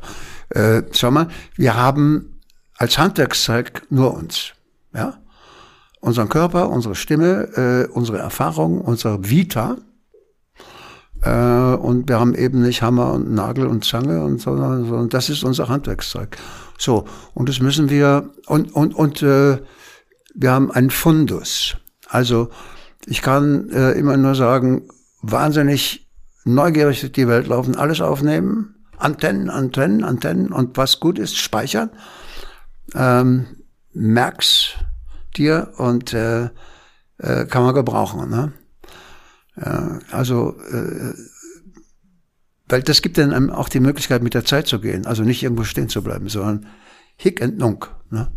Äh, 0.51 0.83
schau 0.93 1.11
mal, 1.11 1.29
wir 1.57 1.77
haben 1.77 2.41
als 2.77 2.99
Handwerkszeug 2.99 3.83
nur 3.91 4.15
uns. 4.15 4.53
Ja? 4.95 5.19
Unseren 6.01 6.29
Körper, 6.29 6.71
unsere 6.71 6.95
Stimme, 6.95 7.87
äh, 7.89 7.93
unsere 7.93 8.19
Erfahrung, 8.19 8.81
unsere 8.81 9.29
Vita. 9.29 9.77
Äh, 11.23 11.75
und 11.75 12.09
wir 12.09 12.19
haben 12.19 12.35
eben 12.35 12.63
nicht 12.63 12.83
Hammer 12.83 13.13
und 13.13 13.33
Nagel 13.33 13.67
und 13.67 13.85
Zange 13.85 14.25
und 14.25 14.41
so, 14.41 14.57
sondern 14.57 15.09
das 15.11 15.29
ist 15.29 15.45
unser 15.45 15.69
Handwerkszeug. 15.69 16.37
So, 16.79 17.05
und 17.35 17.49
das 17.49 17.61
müssen 17.61 17.91
wir, 17.91 18.31
und, 18.47 18.75
und, 18.75 18.95
und 18.95 19.23
äh, 19.23 19.59
wir 20.35 20.53
haben 20.53 20.71
einen 20.71 20.91
Fundus. 20.91 21.77
Also 22.09 22.51
ich 23.07 23.23
kann 23.23 23.71
äh, 23.71 23.93
immer 23.93 24.17
nur 24.17 24.35
sagen, 24.35 24.89
wahnsinnig 25.23 26.09
neugierig 26.45 27.13
die 27.13 27.29
Welt 27.29 27.47
laufen, 27.47 27.77
alles 27.77 28.01
aufnehmen, 28.01 28.75
Antennen, 28.97 29.51
Antennen, 29.51 30.05
Antennen 30.05 30.53
und 30.53 30.77
was 30.77 31.01
gut 31.01 31.19
ist, 31.19 31.37
speichern. 31.37 31.91
Ähm, 32.95 33.47
merk's 33.93 34.75
dir 35.37 35.73
und 35.77 36.13
äh, 36.13 36.51
äh, 37.19 37.47
kann 37.47 37.63
man 37.63 37.75
gebrauchen. 37.75 38.29
Ne? 38.29 38.53
Ja, 39.57 39.99
also 40.11 40.57
äh, 40.71 41.15
weil 42.69 42.83
das 42.83 43.03
gibt 43.03 43.19
dann 43.19 43.51
auch 43.51 43.69
die 43.69 43.81
Möglichkeit, 43.81 44.23
mit 44.23 44.35
der 44.35 44.45
Zeit 44.45 44.69
zu 44.69 44.81
gehen. 44.81 45.05
Also 45.05 45.25
nicht 45.25 45.43
irgendwo 45.43 45.65
stehen 45.65 45.89
zu 45.89 46.03
bleiben, 46.03 46.29
sondern 46.29 46.67
hick 47.17 47.43
and 47.43 47.59
nunk. 47.59 47.91
Ne? 48.11 48.31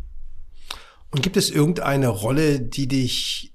Und 1.14 1.22
gibt 1.22 1.38
es 1.38 1.52
irgendeine 1.52 2.08
Rolle, 2.08 2.60
die 2.60 2.88
dich, 2.88 3.54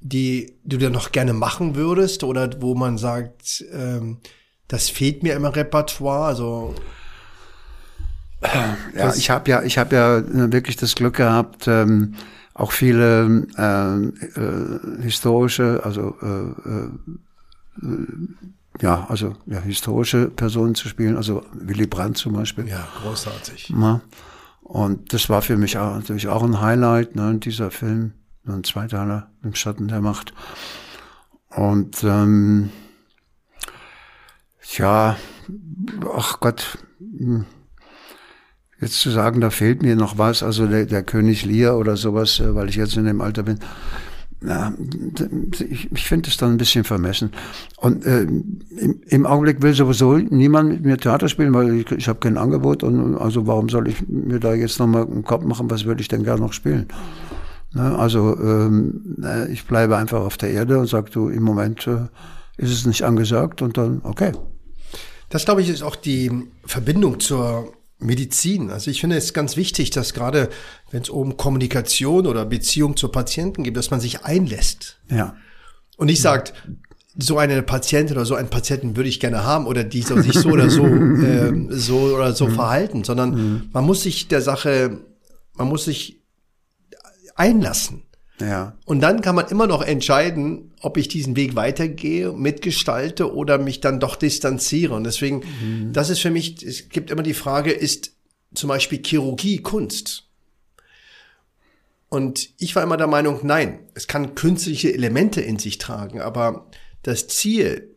die 0.00 0.58
du 0.62 0.76
dir 0.76 0.90
noch 0.90 1.10
gerne 1.10 1.32
machen 1.32 1.74
würdest 1.74 2.22
oder 2.22 2.50
wo 2.60 2.74
man 2.74 2.98
sagt, 2.98 3.64
ähm, 3.72 4.18
das 4.68 4.90
fehlt 4.90 5.22
mir 5.22 5.34
im 5.34 5.46
Repertoire? 5.46 6.26
Also 6.26 6.74
ja, 8.94 9.14
ich 9.14 9.30
habe 9.30 9.50
ja, 9.50 9.62
ich 9.62 9.78
habe 9.78 9.96
ja 9.96 10.22
wirklich 10.52 10.76
das 10.76 10.94
Glück 10.96 11.16
gehabt, 11.16 11.66
ähm, 11.66 12.14
auch 12.52 12.72
viele 12.72 13.46
äh, 13.56 14.38
äh, 14.38 15.02
historische, 15.02 15.80
also 15.82 16.14
äh, 16.20 17.86
äh, 17.86 17.96
ja, 18.82 19.06
also 19.08 19.34
ja, 19.46 19.60
historische 19.60 20.28
Personen 20.28 20.74
zu 20.74 20.88
spielen, 20.88 21.16
also 21.16 21.42
Willy 21.54 21.86
Brandt 21.86 22.18
zum 22.18 22.34
Beispiel. 22.34 22.68
Ja, 22.68 22.86
großartig. 23.02 23.70
Ja. 23.70 24.02
Und 24.62 25.12
das 25.12 25.28
war 25.28 25.42
für 25.42 25.56
mich 25.56 25.76
auch, 25.76 25.94
natürlich 25.94 26.28
auch 26.28 26.42
ein 26.42 26.60
Highlight, 26.60 27.16
ne, 27.16 27.36
dieser 27.38 27.70
Film, 27.70 28.12
ein 28.46 28.64
Zweiteiler 28.64 29.30
im 29.42 29.54
Schatten 29.54 29.88
der 29.88 30.00
Macht. 30.00 30.32
Und 31.50 32.02
ähm, 32.04 32.70
ja, 34.78 35.16
ach 36.14 36.40
Gott, 36.40 36.78
hm, 36.98 37.44
jetzt 38.80 39.00
zu 39.00 39.10
sagen, 39.10 39.40
da 39.40 39.50
fehlt 39.50 39.82
mir 39.82 39.96
noch 39.96 40.18
was, 40.18 40.42
also 40.42 40.66
der, 40.66 40.86
der 40.86 41.02
König 41.02 41.44
Lear 41.44 41.76
oder 41.78 41.96
sowas, 41.96 42.40
äh, 42.40 42.54
weil 42.54 42.68
ich 42.68 42.76
jetzt 42.76 42.96
in 42.96 43.04
dem 43.04 43.20
Alter 43.20 43.42
bin, 43.42 43.60
ja, 44.46 44.72
ich, 45.70 45.90
ich 45.92 46.06
finde 46.06 46.28
es 46.28 46.36
dann 46.36 46.52
ein 46.52 46.56
bisschen 46.56 46.84
vermessen. 46.84 47.30
Und 47.76 48.04
äh, 48.04 48.22
im, 48.22 49.00
im, 49.06 49.26
Augenblick 49.26 49.62
will 49.62 49.74
sowieso 49.74 50.16
niemand 50.16 50.70
mit 50.70 50.84
mir 50.84 50.96
Theater 50.96 51.28
spielen, 51.28 51.54
weil 51.54 51.80
ich, 51.80 51.90
ich 51.92 52.08
habe 52.08 52.18
kein 52.18 52.36
Angebot. 52.36 52.82
Und 52.82 53.16
also 53.16 53.46
warum 53.46 53.68
soll 53.68 53.88
ich 53.88 54.08
mir 54.08 54.40
da 54.40 54.54
jetzt 54.54 54.78
nochmal 54.78 55.06
einen 55.06 55.24
Kopf 55.24 55.44
machen, 55.44 55.70
was 55.70 55.84
würde 55.84 56.00
ich 56.00 56.08
denn 56.08 56.24
gerne 56.24 56.40
noch 56.40 56.52
spielen? 56.52 56.88
Ne, 57.74 57.98
also 57.98 58.36
ähm, 58.38 59.16
ich 59.50 59.66
bleibe 59.66 59.96
einfach 59.96 60.20
auf 60.20 60.36
der 60.36 60.50
Erde 60.50 60.78
und 60.78 60.86
sage, 60.86 61.10
du, 61.10 61.28
im 61.28 61.42
Moment 61.42 61.86
äh, 61.86 62.08
ist 62.56 62.72
es 62.72 62.84
nicht 62.84 63.02
angesagt 63.02 63.62
und 63.62 63.78
dann, 63.78 64.00
okay. 64.04 64.32
Das, 65.30 65.46
glaube 65.46 65.62
ich, 65.62 65.70
ist 65.70 65.82
auch 65.82 65.96
die 65.96 66.30
Verbindung 66.64 67.18
zur 67.18 67.72
Medizin. 68.02 68.70
Also 68.70 68.90
ich 68.90 69.00
finde 69.00 69.16
es 69.16 69.32
ganz 69.32 69.56
wichtig, 69.56 69.90
dass 69.90 70.14
gerade 70.14 70.48
wenn 70.90 71.02
es 71.02 71.10
um 71.10 71.36
Kommunikation 71.36 72.26
oder 72.26 72.44
Beziehung 72.44 72.96
zu 72.96 73.08
Patienten 73.08 73.64
geht, 73.64 73.76
dass 73.76 73.90
man 73.90 74.00
sich 74.00 74.24
einlässt. 74.24 74.98
Ja. 75.10 75.36
Und 75.96 76.06
nicht 76.06 76.22
sagt, 76.22 76.52
so 77.16 77.38
eine 77.38 77.62
Patientin 77.62 78.16
oder 78.16 78.26
so 78.26 78.34
einen 78.34 78.48
Patienten 78.48 78.96
würde 78.96 79.08
ich 79.08 79.20
gerne 79.20 79.44
haben 79.44 79.66
oder 79.66 79.84
die 79.84 80.02
soll 80.02 80.22
sich 80.22 80.34
so 80.34 80.48
oder 80.50 80.70
so 80.70 80.86
äh, 80.86 81.52
so 81.70 81.98
oder 82.14 82.32
so 82.32 82.48
mhm. 82.48 82.54
verhalten, 82.54 83.04
sondern 83.04 83.30
mhm. 83.34 83.70
man 83.72 83.84
muss 83.84 84.02
sich 84.02 84.28
der 84.28 84.40
Sache, 84.40 85.00
man 85.54 85.68
muss 85.68 85.84
sich 85.84 86.22
einlassen. 87.34 88.04
Ja. 88.42 88.76
Und 88.84 89.00
dann 89.00 89.20
kann 89.20 89.34
man 89.34 89.48
immer 89.48 89.66
noch 89.66 89.82
entscheiden, 89.82 90.72
ob 90.80 90.96
ich 90.96 91.08
diesen 91.08 91.36
Weg 91.36 91.54
weitergehe, 91.54 92.32
mitgestalte 92.32 93.32
oder 93.34 93.58
mich 93.58 93.80
dann 93.80 94.00
doch 94.00 94.16
distanziere. 94.16 94.94
Und 94.94 95.04
deswegen, 95.04 95.42
mhm. 95.60 95.92
das 95.92 96.10
ist 96.10 96.20
für 96.20 96.30
mich, 96.30 96.62
es 96.62 96.88
gibt 96.88 97.10
immer 97.10 97.22
die 97.22 97.34
Frage, 97.34 97.70
ist 97.70 98.12
zum 98.54 98.68
Beispiel 98.68 99.02
Chirurgie 99.04 99.58
Kunst? 99.58 100.24
Und 102.08 102.50
ich 102.58 102.76
war 102.76 102.82
immer 102.82 102.98
der 102.98 103.06
Meinung, 103.06 103.40
nein, 103.42 103.78
es 103.94 104.06
kann 104.06 104.34
künstliche 104.34 104.92
Elemente 104.92 105.40
in 105.40 105.58
sich 105.58 105.78
tragen, 105.78 106.20
aber 106.20 106.66
das 107.02 107.26
Ziel 107.28 107.94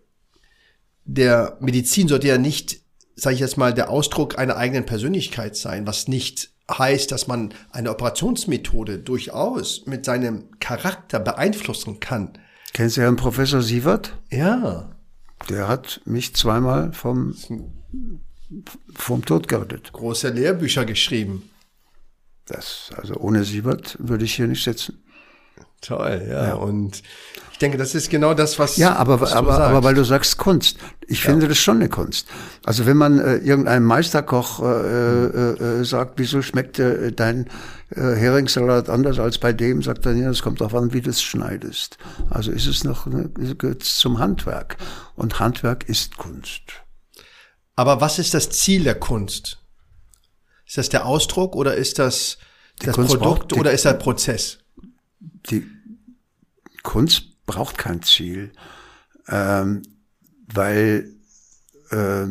der 1.04 1.58
Medizin 1.60 2.08
sollte 2.08 2.28
ja 2.28 2.38
nicht, 2.38 2.80
sage 3.16 3.36
ich 3.36 3.42
jetzt 3.42 3.58
mal, 3.58 3.74
der 3.74 3.90
Ausdruck 3.90 4.40
einer 4.40 4.58
eigenen 4.58 4.86
Persönlichkeit 4.86 5.56
sein, 5.56 5.86
was 5.86 6.08
nicht 6.08 6.55
heißt, 6.72 7.12
dass 7.12 7.28
man 7.28 7.54
eine 7.72 7.92
Operationsmethode 7.92 9.00
durchaus 9.00 9.86
mit 9.86 10.06
seinem 10.06 10.46
Charakter 10.60 11.20
beeinflussen 11.20 12.00
kann. 12.00 12.38
Kennst 12.74 12.98
du 12.98 13.02
Herrn 13.02 13.16
Professor 13.16 13.62
Sievert? 13.62 14.18
Ja. 14.32 14.92
Der 15.50 15.68
hat 15.68 16.02
mich 16.06 16.36
zweimal 16.36 16.92
vom, 16.94 17.36
vom 18.96 19.26
Tod 19.26 19.48
gerettet. 19.48 19.94
Große 19.94 20.30
Lehrbücher 20.30 20.86
geschrieben. 20.86 21.50
Das, 22.46 22.92
also 22.96 23.16
ohne 23.16 23.44
Sievert 23.44 23.98
würde 24.00 24.26
ich 24.26 24.36
hier 24.36 24.48
nicht 24.48 24.64
sitzen. 24.64 25.05
Toll, 25.86 26.26
ja. 26.30 26.48
ja. 26.48 26.54
Und 26.56 27.04
ich 27.52 27.60
denke, 27.60 27.78
das 27.78 27.96
ist 27.96 28.10
genau 28.10 28.34
das, 28.34 28.60
was. 28.60 28.76
Ja, 28.76 28.96
aber, 28.96 29.22
was 29.22 29.34
aber, 29.34 29.60
aber 29.60 29.84
weil 29.84 29.94
du 29.94 30.04
sagst 30.04 30.38
Kunst. 30.38 30.78
Ich 31.08 31.24
ja. 31.24 31.30
finde 31.30 31.48
das 31.48 31.58
schon 31.58 31.78
eine 31.78 31.90
Kunst. 31.90 32.28
Also 32.66 32.86
wenn 32.86 32.98
man 32.98 33.20
äh, 33.20 33.38
irgendeinem 33.38 33.86
Meisterkoch 33.86 34.62
äh, 34.62 34.66
äh, 34.66 35.80
äh, 35.80 35.86
sagt, 35.86 36.14
wieso 36.18 36.42
schmeckt 36.42 36.80
äh, 36.80 37.12
dein 37.12 37.46
äh, 37.92 38.02
Heringssalat 38.02 38.90
anders 38.90 39.20
als 39.20 39.38
bei 39.38 39.54
dem, 39.54 39.84
sagt 39.84 40.06
er, 40.06 40.14
ja, 40.14 40.28
das 40.28 40.42
kommt 40.42 40.60
darauf 40.60 40.76
an, 40.76 40.92
wie 40.92 41.02
du 41.02 41.12
es 41.12 41.22
schneidest. 41.22 41.98
Also 42.30 42.52
ist 42.52 42.66
es 42.66 42.84
noch, 42.84 43.06
ne, 43.06 43.30
gehört 43.30 43.84
zum 43.84 44.20
Handwerk. 44.20 44.78
Und 45.16 45.40
Handwerk 45.40 45.88
ist 45.88 46.18
Kunst. 46.18 46.64
Aber 47.76 48.02
was 48.02 48.20
ist 48.20 48.34
das 48.34 48.50
Ziel 48.50 48.84
der 48.84 48.96
Kunst? 48.96 49.60
Ist 50.66 50.78
das 50.78 50.90
der 50.90 51.06
Ausdruck 51.06 51.56
oder 51.56 51.76
ist 51.76 52.00
das 52.00 52.38
die 52.82 52.88
das 52.88 52.96
Kunst 52.96 53.18
Produkt 53.18 53.52
die, 53.52 53.60
oder 53.60 53.72
ist 53.72 53.86
das 53.86 53.94
der 53.94 54.00
Prozess? 54.00 54.58
Die 55.50 55.75
Kunst 56.86 57.46
braucht 57.46 57.78
kein 57.78 58.02
Ziel, 58.02 58.54
ähm, 59.28 59.82
weil 60.54 61.12
äh, 61.92 62.28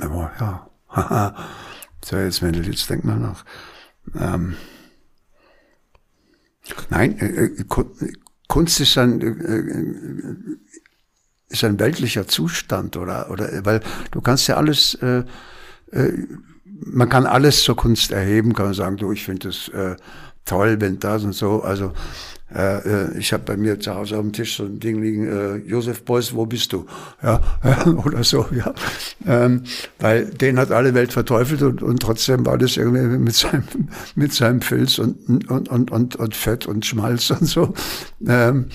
aber 0.00 0.32
ja, 0.40 1.36
so 2.04 2.16
jetzt 2.16 2.42
wenn 2.42 2.54
du 2.54 2.60
jetzt 2.62 2.90
denk 2.90 3.04
mal 3.04 3.18
nach. 3.18 3.44
Ähm, 4.16 4.56
nein, 6.90 7.18
äh, 7.20 7.44
äh 7.44 7.64
Kunst 8.48 8.80
ist 8.80 8.98
ein 8.98 9.20
äh, 9.20 9.26
äh, 9.26 10.56
ist 11.48 11.64
ein 11.64 11.78
weltlicher 11.78 12.26
Zustand 12.26 12.96
oder 12.96 13.30
oder 13.30 13.64
weil 13.64 13.80
du 14.10 14.20
kannst 14.20 14.48
ja 14.48 14.56
alles 14.56 14.94
äh, 14.96 15.24
äh, 15.92 16.12
man 16.64 17.08
kann 17.08 17.26
alles 17.26 17.62
zur 17.62 17.76
Kunst 17.76 18.10
erheben, 18.10 18.52
kann 18.52 18.66
man 18.66 18.74
sagen, 18.74 18.96
du, 18.96 19.12
ich 19.12 19.24
finde 19.24 19.48
es 19.48 19.68
äh, 19.68 19.96
toll, 20.44 20.80
wenn 20.80 20.98
das 20.98 21.24
und 21.24 21.32
so, 21.32 21.62
also 21.62 21.92
Äh, 22.54 22.78
äh, 22.78 23.18
ich 23.18 23.32
habe 23.32 23.42
bei 23.44 23.56
mir 23.56 23.80
zu 23.80 23.94
Hause 23.94 24.16
auf 24.16 24.22
dem 24.22 24.32
Tisch 24.32 24.56
so 24.56 24.64
ein 24.64 24.78
Ding 24.78 25.02
liegen, 25.02 25.26
äh, 25.26 25.56
Josef 25.68 26.04
Beuys, 26.04 26.34
wo 26.34 26.46
bist 26.46 26.72
du? 26.72 26.86
Ja, 27.22 27.40
oder 28.04 28.22
so, 28.22 28.46
ja. 28.54 28.74
Ähm, 29.26 29.62
weil 29.98 30.26
den 30.26 30.58
hat 30.58 30.70
alle 30.70 30.92
Welt 30.92 31.12
verteufelt 31.12 31.62
und, 31.62 31.82
und 31.82 32.02
trotzdem 32.02 32.44
war 32.44 32.58
das 32.58 32.76
irgendwie 32.76 33.18
mit 33.18 33.34
seinem, 33.34 33.64
mit 34.14 34.32
seinem 34.32 34.60
Filz 34.60 34.98
und, 34.98 35.48
und, 35.48 35.68
und, 35.68 35.90
und, 35.90 36.16
und 36.16 36.36
Fett 36.36 36.66
und 36.66 36.84
Schmalz 36.84 37.30
und 37.30 37.46
so. 37.46 37.72
Ähm, 38.26 38.66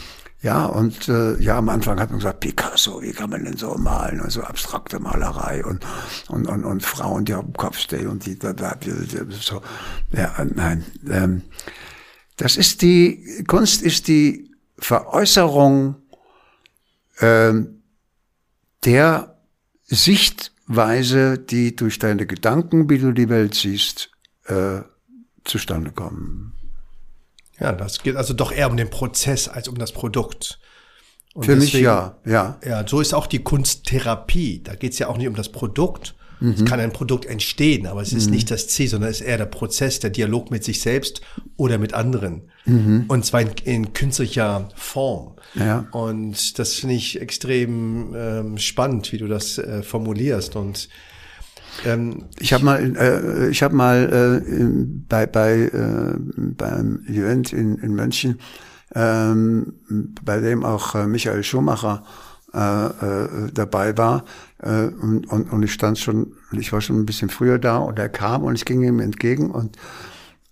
ja, 0.41 0.65
und 0.65 1.09
äh, 1.09 1.37
ja, 1.41 1.57
am 1.57 1.67
Anfang 1.67 1.99
hat 1.99 2.11
man 2.11 2.19
gesagt, 2.19 2.39
Picasso, 2.39 3.01
wie 3.01 3.11
kann 3.11 3.29
man 3.29 3.43
denn 3.43 3.57
so 3.57 3.75
malen? 3.75 4.21
Also 4.21 4.41
abstrakte 4.41 4.99
Malerei 4.99 5.65
und, 5.65 5.85
und, 6.29 6.47
und, 6.47 6.63
und 6.63 6.83
Frauen, 6.83 7.25
die 7.25 7.33
auf 7.33 7.43
dem 7.43 7.53
Kopf 7.53 7.77
stehen 7.77 8.07
und 8.07 8.25
die 8.25 8.39
da, 8.39 8.53
da, 8.53 8.77
so. 9.31 9.61
Ja, 10.13 10.33
nein. 10.55 10.85
Ähm, 11.09 11.41
das 12.39 12.55
ist 12.55 12.81
die, 12.81 13.43
Kunst 13.47 13.81
ist 13.81 14.07
die 14.07 14.49
Veräußerung 14.77 15.95
ähm, 17.19 17.83
der 18.85 19.37
Sichtweise, 19.83 21.37
die 21.37 21.75
durch 21.75 21.99
deine 21.99 22.25
Gedanken, 22.25 22.89
wie 22.89 22.97
du 22.97 23.11
die 23.11 23.27
Welt 23.27 23.55
siehst, 23.55 24.11
äh, 24.45 24.81
zustande 25.43 25.91
kommen. 25.91 26.53
Ja, 27.59 27.73
das 27.73 28.01
geht 28.01 28.15
also 28.15 28.33
doch 28.33 28.53
eher 28.53 28.69
um 28.69 28.77
den 28.77 28.89
Prozess 28.89 29.49
als 29.49 29.67
um 29.67 29.77
das 29.77 29.91
Produkt. 29.91 30.59
Und 31.33 31.43
Für 31.43 31.55
deswegen, 31.55 31.77
mich 31.77 31.83
ja, 31.83 32.17
ja. 32.25 32.57
Ja, 32.63 32.87
so 32.87 33.01
ist 33.01 33.13
auch 33.13 33.27
die 33.27 33.43
Kunsttherapie. 33.43 34.63
Da 34.63 34.75
geht 34.75 34.93
es 34.93 34.99
ja 34.99 35.09
auch 35.09 35.17
nicht 35.17 35.27
um 35.27 35.35
das 35.35 35.51
Produkt. 35.51 36.15
Mhm. 36.39 36.51
Es 36.51 36.65
kann 36.65 36.79
ein 36.79 36.93
Produkt 36.93 37.25
entstehen, 37.25 37.87
aber 37.87 38.01
es 38.01 38.13
ist 38.13 38.27
mhm. 38.27 38.35
nicht 38.35 38.51
das 38.51 38.67
Ziel, 38.67 38.87
sondern 38.87 39.09
es 39.09 39.21
ist 39.21 39.27
eher 39.27 39.37
der 39.37 39.45
Prozess, 39.45 39.99
der 39.99 40.09
Dialog 40.09 40.51
mit 40.51 40.63
sich 40.63 40.81
selbst 40.81 41.21
oder 41.57 41.77
mit 41.77 41.93
anderen. 41.93 42.43
Mhm. 42.65 43.05
Und 43.07 43.25
zwar 43.25 43.41
in, 43.41 43.49
in, 43.65 43.93
künstlicher 43.93 44.69
Form. 44.75 45.35
Ja. 45.55 45.87
Und 45.91 46.57
das 46.59 46.75
finde 46.75 46.95
ich 46.95 47.19
extrem 47.19 48.13
ähm, 48.15 48.57
spannend, 48.57 49.11
wie 49.11 49.17
du 49.17 49.27
das 49.27 49.57
äh, 49.57 49.83
formulierst. 49.83 50.55
Und 50.55 50.89
ähm, 51.85 52.25
ich 52.39 52.53
habe 52.53 52.63
mal, 52.63 52.95
äh, 52.95 53.49
ich 53.49 53.63
habe 53.63 53.75
mal 53.75 54.41
äh, 54.43 54.65
bei 55.07 55.25
bei 55.25 55.53
äh, 55.53 56.15
beim 56.17 57.05
Event 57.07 57.53
in, 57.53 57.77
in 57.77 57.93
München, 57.93 58.39
ähm, 58.95 59.73
bei 60.23 60.39
dem 60.39 60.65
auch 60.65 60.95
äh, 60.95 61.07
Michael 61.07 61.43
Schumacher 61.43 62.03
äh, 62.53 62.85
äh, 62.87 63.51
dabei 63.53 63.97
war 63.97 64.25
äh, 64.59 64.87
und, 64.87 65.27
und, 65.31 65.51
und 65.51 65.63
ich 65.63 65.73
stand 65.73 65.99
schon, 65.99 66.33
ich 66.51 66.73
war 66.73 66.81
schon 66.81 66.97
ein 66.97 67.05
bisschen 67.05 67.29
früher 67.29 67.59
da 67.59 67.77
und 67.77 67.99
er 67.99 68.09
kam 68.09 68.43
und 68.43 68.55
ich 68.55 68.65
ging 68.65 68.83
ihm 68.83 68.99
entgegen 68.99 69.51
und 69.51 69.77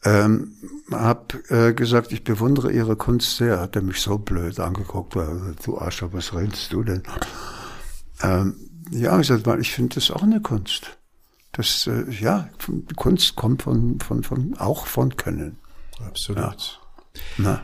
ähm, 0.04 0.54
habe 0.92 1.40
äh, 1.50 1.74
gesagt, 1.74 2.12
ich 2.12 2.24
bewundere 2.24 2.72
Ihre 2.72 2.96
Kunst 2.96 3.38
sehr. 3.38 3.60
Hat 3.60 3.76
er 3.76 3.82
mich 3.82 4.00
so 4.00 4.18
blöd 4.18 4.60
angeguckt, 4.60 5.16
weil, 5.16 5.56
du 5.66 5.78
Arsch, 5.80 6.04
was 6.12 6.34
redest 6.34 6.72
du 6.72 6.84
denn? 6.84 7.04
Ähm, 8.22 8.56
ja, 8.92 9.20
ich 9.20 9.28
sagte 9.28 9.50
mal, 9.50 9.60
ich 9.60 9.74
finde 9.74 9.96
das 9.96 10.12
auch 10.12 10.24
eine 10.24 10.42
Kunst. 10.42 10.98
Das, 11.52 11.88
äh, 11.88 12.10
ja, 12.12 12.50
Kunst 12.96 13.36
kommt 13.36 13.64
von, 13.64 14.00
von, 14.00 14.24
von, 14.24 14.56
auch 14.60 14.86
von 14.86 15.16
Können. 15.18 15.58
Absolut. 16.06 16.38
Ja. 16.38 17.22
Na. 17.38 17.62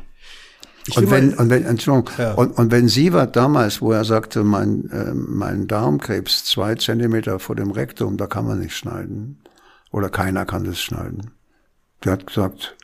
Und 0.96 1.12
wenn, 1.12 1.34
und 1.36 1.50
wenn, 1.50 1.66
Entschuldigung, 1.66 2.10
ja. 2.18 2.34
und, 2.34 2.58
und 2.58 2.72
wenn 2.72 2.88
Sie 2.88 3.14
war 3.14 3.28
damals, 3.28 3.82
wo 3.82 3.92
er 3.94 4.04
sagte, 4.04 4.44
mein, 4.44 4.90
äh, 4.90 5.14
mein 5.14 5.68
Darmkrebs 5.68 6.44
zwei 6.44 6.76
Zentimeter 6.76 7.40
vor 7.40 7.56
dem 7.56 7.72
Rektum, 7.72 8.18
da 8.18 8.28
kann 8.28 8.46
man 8.46 8.60
nicht 8.60 8.76
schneiden. 8.76 9.42
Oder 9.92 10.10
keiner 10.10 10.46
kann 10.46 10.66
das 10.66 10.82
schneiden. 10.82 11.32
Der 12.04 12.14
hat 12.14 12.28
gesagt, 12.28 12.76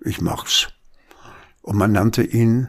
ich 0.00 0.20
mach's. 0.20 0.68
Und 1.60 1.76
man 1.76 1.92
nannte 1.92 2.22
ihn, 2.22 2.68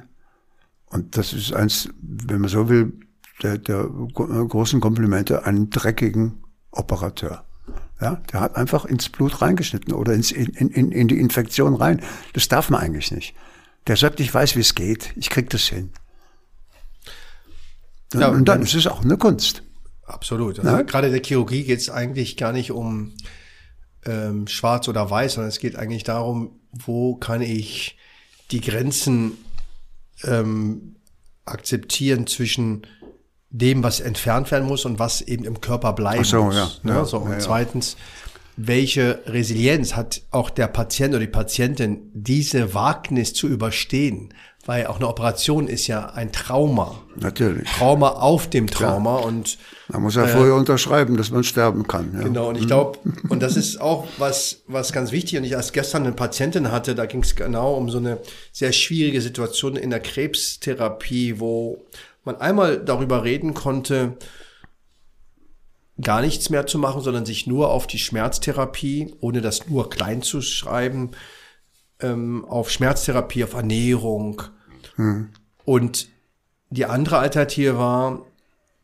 und 0.87 1.17
das 1.17 1.33
ist 1.33 1.53
eins, 1.53 1.89
wenn 2.01 2.41
man 2.41 2.49
so 2.49 2.67
will, 2.67 2.93
der, 3.41 3.57
der 3.57 3.85
großen 3.85 4.79
Komplimente, 4.79 5.45
einen 5.45 5.69
dreckigen 5.69 6.43
Operateur. 6.71 7.45
Ja, 8.01 8.21
der 8.31 8.41
hat 8.41 8.55
einfach 8.57 8.85
ins 8.85 9.09
Blut 9.09 9.41
reingeschnitten 9.41 9.93
oder 9.93 10.13
ins, 10.13 10.31
in, 10.31 10.47
in, 10.47 10.91
in 10.91 11.07
die 11.07 11.19
Infektion 11.19 11.75
rein. 11.75 12.01
Das 12.33 12.49
darf 12.49 12.69
man 12.69 12.81
eigentlich 12.81 13.11
nicht. 13.11 13.33
Der 13.87 13.97
sagt, 13.97 14.19
ich 14.19 14.33
weiß, 14.33 14.55
wie 14.55 14.61
es 14.61 14.75
geht, 14.75 15.13
ich 15.15 15.29
krieg 15.29 15.49
das 15.49 15.63
hin. 15.63 15.91
Ja, 18.13 18.27
und 18.29 18.45
dann 18.45 18.61
ist 18.61 18.75
es 18.75 18.87
auch 18.87 19.03
eine 19.03 19.17
Kunst. 19.17 19.63
Absolut. 20.05 20.59
Also 20.59 20.71
ja? 20.71 20.81
Gerade 20.83 21.09
der 21.09 21.21
Chirurgie 21.23 21.63
geht 21.63 21.79
es 21.79 21.89
eigentlich 21.89 22.37
gar 22.37 22.51
nicht 22.51 22.71
um 22.71 23.13
ähm, 24.05 24.47
schwarz 24.47 24.87
oder 24.87 25.09
weiß, 25.09 25.33
sondern 25.33 25.49
es 25.49 25.59
geht 25.59 25.75
eigentlich 25.75 26.03
darum, 26.03 26.59
wo 26.71 27.15
kann 27.15 27.41
ich 27.41 27.97
die 28.51 28.61
Grenzen 28.61 29.37
ähm, 30.23 30.95
akzeptieren 31.45 32.27
zwischen 32.27 32.85
dem, 33.49 33.83
was 33.83 33.99
entfernt 33.99 34.51
werden 34.51 34.67
muss 34.67 34.85
und 34.85 34.99
was 34.99 35.21
eben 35.21 35.45
im 35.45 35.61
Körper 35.61 35.93
bleiben 35.93 36.23
so, 36.23 36.45
muss. 36.45 36.55
Ja, 36.55 36.71
ne? 36.83 36.93
ja, 36.93 37.05
so, 37.05 37.19
und 37.19 37.31
ja, 37.31 37.39
zweitens, 37.39 37.97
welche 38.55 39.23
Resilienz 39.25 39.95
hat 39.95 40.21
auch 40.31 40.49
der 40.49 40.67
Patient 40.67 41.11
oder 41.11 41.21
die 41.21 41.27
Patientin, 41.27 42.11
diese 42.13 42.73
Wagnis 42.73 43.33
zu 43.33 43.47
überstehen? 43.47 44.33
Weil 44.65 44.87
auch 44.87 44.95
eine 44.95 45.09
Operation 45.09 45.67
ist 45.67 45.87
ja 45.87 46.05
ein 46.11 46.31
Trauma. 46.31 46.95
Natürlich. 47.17 47.69
Trauma 47.69 48.09
auf 48.11 48.49
dem 48.49 48.67
Trauma 48.67 49.17
Klar. 49.17 49.25
und 49.25 49.57
man 49.89 50.01
muss 50.03 50.15
ja 50.15 50.23
äh, 50.23 50.29
vorher 50.29 50.55
unterschreiben, 50.55 51.17
dass 51.17 51.31
man 51.31 51.43
sterben 51.43 51.85
kann. 51.85 52.13
Ja. 52.13 52.23
Genau, 52.23 52.47
und 52.47 52.57
ich 52.57 52.67
glaube, 52.67 52.97
und 53.27 53.43
das 53.43 53.57
ist 53.57 53.81
auch 53.81 54.07
was, 54.19 54.61
was 54.67 54.93
ganz 54.93 55.11
wichtig. 55.11 55.37
Und 55.37 55.43
ich 55.43 55.57
als 55.57 55.73
gestern 55.73 56.03
eine 56.03 56.13
Patientin 56.13 56.71
hatte, 56.71 56.95
da 56.95 57.05
ging 57.05 57.23
es 57.23 57.35
genau 57.35 57.73
um 57.73 57.89
so 57.89 57.97
eine 57.97 58.19
sehr 58.53 58.71
schwierige 58.71 59.19
Situation 59.19 59.75
in 59.75 59.89
der 59.89 59.99
Krebstherapie, 59.99 61.41
wo 61.41 61.83
man 62.23 62.37
einmal 62.39 62.77
darüber 62.77 63.25
reden 63.25 63.53
konnte, 63.53 64.13
gar 66.01 66.21
nichts 66.21 66.49
mehr 66.49 66.65
zu 66.65 66.79
machen, 66.79 67.01
sondern 67.01 67.25
sich 67.25 67.47
nur 67.47 67.71
auf 67.71 67.87
die 67.87 67.99
Schmerztherapie, 67.99 69.13
ohne 69.19 69.41
das 69.41 69.67
nur 69.67 69.89
klein 69.89 70.21
zu 70.21 70.41
schreiben, 70.41 71.11
ähm, 71.99 72.45
auf 72.45 72.71
Schmerztherapie, 72.71 73.43
auf 73.43 73.53
Ernährung. 73.53 74.41
Hm. 74.95 75.29
Und 75.65 76.07
die 76.69 76.85
andere 76.85 77.19
Alternative 77.19 77.77
war, 77.77 78.25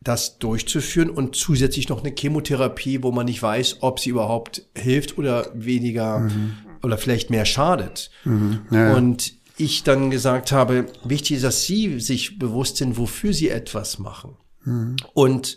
das 0.02 0.38
durchzuführen 0.38 1.10
und 1.10 1.36
zusätzlich 1.36 1.88
noch 1.88 2.02
eine 2.02 2.14
Chemotherapie, 2.16 3.02
wo 3.02 3.12
man 3.12 3.26
nicht 3.26 3.42
weiß, 3.42 3.78
ob 3.80 4.00
sie 4.00 4.10
überhaupt 4.10 4.62
hilft 4.74 5.18
oder 5.18 5.50
weniger 5.52 6.20
mhm. 6.20 6.54
oder 6.82 6.96
vielleicht 6.96 7.28
mehr 7.28 7.44
schadet. 7.44 8.10
Mhm. 8.24 8.60
Ja, 8.70 8.94
und 8.94 9.34
ich 9.58 9.82
dann 9.82 10.10
gesagt 10.10 10.52
habe, 10.52 10.86
wichtig 11.04 11.36
ist, 11.36 11.44
dass 11.44 11.64
Sie 11.64 12.00
sich 12.00 12.38
bewusst 12.38 12.78
sind, 12.78 12.96
wofür 12.96 13.34
Sie 13.34 13.50
etwas 13.50 13.98
machen. 13.98 14.36
Mhm. 14.64 14.96
Und 15.12 15.56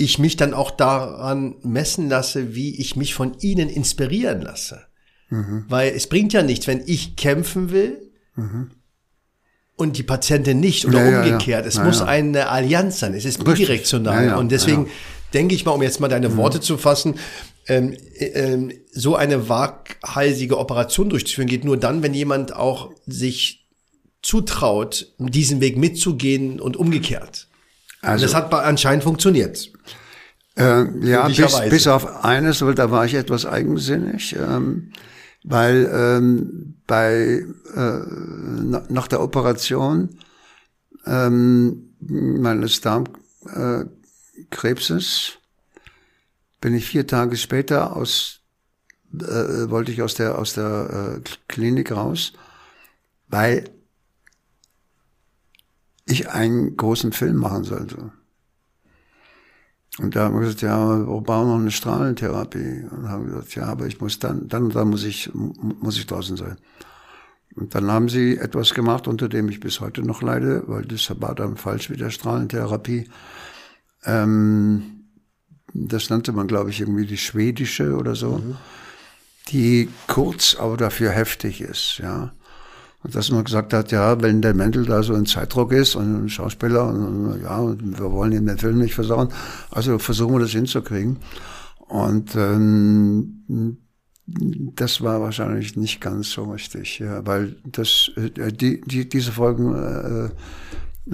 ich 0.00 0.18
mich 0.18 0.36
dann 0.36 0.54
auch 0.54 0.70
daran 0.70 1.56
messen 1.62 2.08
lasse, 2.08 2.54
wie 2.54 2.80
ich 2.80 2.96
mich 2.96 3.14
von 3.14 3.38
Ihnen 3.40 3.68
inspirieren 3.68 4.40
lasse. 4.40 4.80
Mhm. 5.28 5.66
Weil 5.68 5.92
es 5.94 6.06
bringt 6.06 6.32
ja 6.32 6.42
nichts, 6.42 6.66
wenn 6.66 6.82
ich 6.86 7.16
kämpfen 7.16 7.70
will 7.70 8.10
mhm. 8.34 8.70
und 9.76 9.98
die 9.98 10.02
Patientin 10.02 10.58
nicht 10.58 10.86
oder 10.86 11.04
ja, 11.04 11.18
umgekehrt. 11.18 11.46
Ja, 11.46 11.60
ja. 11.60 11.66
Es 11.66 11.78
muss 11.78 12.00
eine 12.00 12.48
Allianz 12.48 12.98
sein. 12.98 13.14
Es 13.14 13.24
ist 13.24 13.44
bidirektional. 13.44 14.34
Und 14.34 14.50
deswegen 14.50 14.88
denke 15.34 15.54
ich 15.54 15.64
mal, 15.64 15.72
um 15.72 15.82
jetzt 15.82 16.00
mal 16.00 16.08
deine 16.08 16.30
mhm. 16.30 16.36
Worte 16.38 16.60
zu 16.60 16.78
fassen, 16.78 17.16
ähm, 17.68 17.94
ähm, 18.18 18.72
so 18.90 19.14
eine 19.14 19.48
waghalsige 19.48 20.58
Operation 20.58 21.10
durchzuführen 21.10 21.48
geht 21.48 21.64
nur 21.64 21.76
dann, 21.76 22.02
wenn 22.02 22.14
jemand 22.14 22.56
auch 22.56 22.90
sich 23.06 23.68
zutraut, 24.22 25.12
diesen 25.18 25.60
Weg 25.60 25.76
mitzugehen 25.76 26.58
und 26.58 26.76
umgekehrt. 26.76 27.49
Also, 28.02 28.24
und 28.24 28.32
das 28.32 28.34
hat 28.34 28.52
anscheinend 28.54 29.04
funktioniert. 29.04 29.70
Äh, 30.56 30.84
ja, 31.06 31.28
bis, 31.28 31.60
bis 31.68 31.86
auf 31.86 32.24
eines, 32.24 32.58
da 32.58 32.90
war 32.90 33.04
ich 33.04 33.14
etwas 33.14 33.46
eigensinnig, 33.46 34.34
ähm, 34.36 34.92
weil 35.44 35.88
ähm, 35.92 36.80
bei 36.86 37.44
äh, 37.74 37.98
nach 38.88 39.08
der 39.08 39.22
Operation 39.22 40.18
ähm, 41.06 41.94
meines 42.00 42.80
Darmkrebses 42.80 45.38
bin 46.60 46.74
ich 46.74 46.84
vier 46.84 47.06
Tage 47.06 47.36
später 47.36 47.96
aus, 47.96 48.40
äh, 49.14 49.70
wollte 49.70 49.92
ich 49.92 50.02
aus 50.02 50.14
der, 50.14 50.36
aus 50.38 50.54
der 50.54 51.16
äh, 51.16 51.20
Klinik 51.48 51.92
raus, 51.92 52.32
weil 53.28 53.70
ich 56.10 56.30
einen 56.30 56.76
großen 56.76 57.12
Film 57.12 57.36
machen 57.36 57.64
sollte. 57.64 58.12
Und 59.98 60.16
da 60.16 60.24
haben 60.24 60.34
wir 60.34 60.40
gesagt, 60.40 60.62
ja, 60.62 60.98
wir 60.98 61.20
brauchen 61.20 61.48
noch 61.48 61.58
eine 61.58 61.70
Strahlentherapie. 61.70 62.84
Und 62.90 63.08
haben 63.08 63.26
gesagt, 63.26 63.54
ja, 63.54 63.64
aber 63.64 63.86
ich 63.86 64.00
muss 64.00 64.18
dann, 64.18 64.48
dann 64.48 64.70
dann 64.70 64.88
muss 64.88 65.04
ich, 65.04 65.30
muss 65.34 65.98
ich 65.98 66.06
draußen 66.06 66.36
sein. 66.36 66.56
Und 67.56 67.74
dann 67.74 67.90
haben 67.90 68.08
sie 68.08 68.36
etwas 68.36 68.74
gemacht, 68.74 69.08
unter 69.08 69.28
dem 69.28 69.48
ich 69.48 69.60
bis 69.60 69.80
heute 69.80 70.02
noch 70.02 70.22
leide, 70.22 70.62
weil 70.66 70.84
das 70.84 71.12
war 71.20 71.34
dann 71.34 71.56
falsch 71.56 71.90
mit 71.90 72.00
der 72.00 72.10
Strahlentherapie. 72.10 73.10
Ähm, 74.04 75.04
das 75.74 76.10
nannte 76.10 76.32
man, 76.32 76.46
glaube 76.46 76.70
ich, 76.70 76.80
irgendwie 76.80 77.06
die 77.06 77.18
schwedische 77.18 77.96
oder 77.96 78.14
so, 78.14 78.38
mhm. 78.38 78.56
die 79.48 79.88
kurz, 80.06 80.56
aber 80.58 80.76
dafür 80.76 81.10
heftig 81.10 81.60
ist, 81.60 81.98
ja. 81.98 82.32
Und 83.02 83.14
dass 83.14 83.30
man 83.30 83.44
gesagt 83.44 83.72
hat, 83.72 83.92
ja, 83.92 84.20
wenn 84.20 84.42
der 84.42 84.54
Mendel 84.54 84.84
da 84.84 85.02
so 85.02 85.14
ein 85.14 85.24
Zeitdruck 85.24 85.72
ist 85.72 85.94
und 85.94 86.24
ein 86.24 86.28
Schauspieler 86.28 86.86
und 86.88 87.40
ja, 87.42 87.66
wir 87.66 88.12
wollen 88.12 88.32
ihm 88.32 88.46
den 88.46 88.58
Film 88.58 88.78
nicht 88.78 88.94
versauen, 88.94 89.28
also 89.70 89.98
versuchen 89.98 90.34
wir 90.34 90.40
das 90.40 90.50
hinzukriegen. 90.50 91.18
Und 91.88 92.36
ähm, 92.36 93.78
das 94.26 95.00
war 95.00 95.20
wahrscheinlich 95.20 95.76
nicht 95.76 96.00
ganz 96.00 96.30
so 96.30 96.44
richtig, 96.44 96.98
ja, 96.98 97.26
weil 97.26 97.56
das, 97.64 98.10
äh, 98.16 98.52
die, 98.52 98.80
die, 98.82 99.08
diese 99.08 99.32
Folgen 99.32 99.74
äh, 99.74 100.26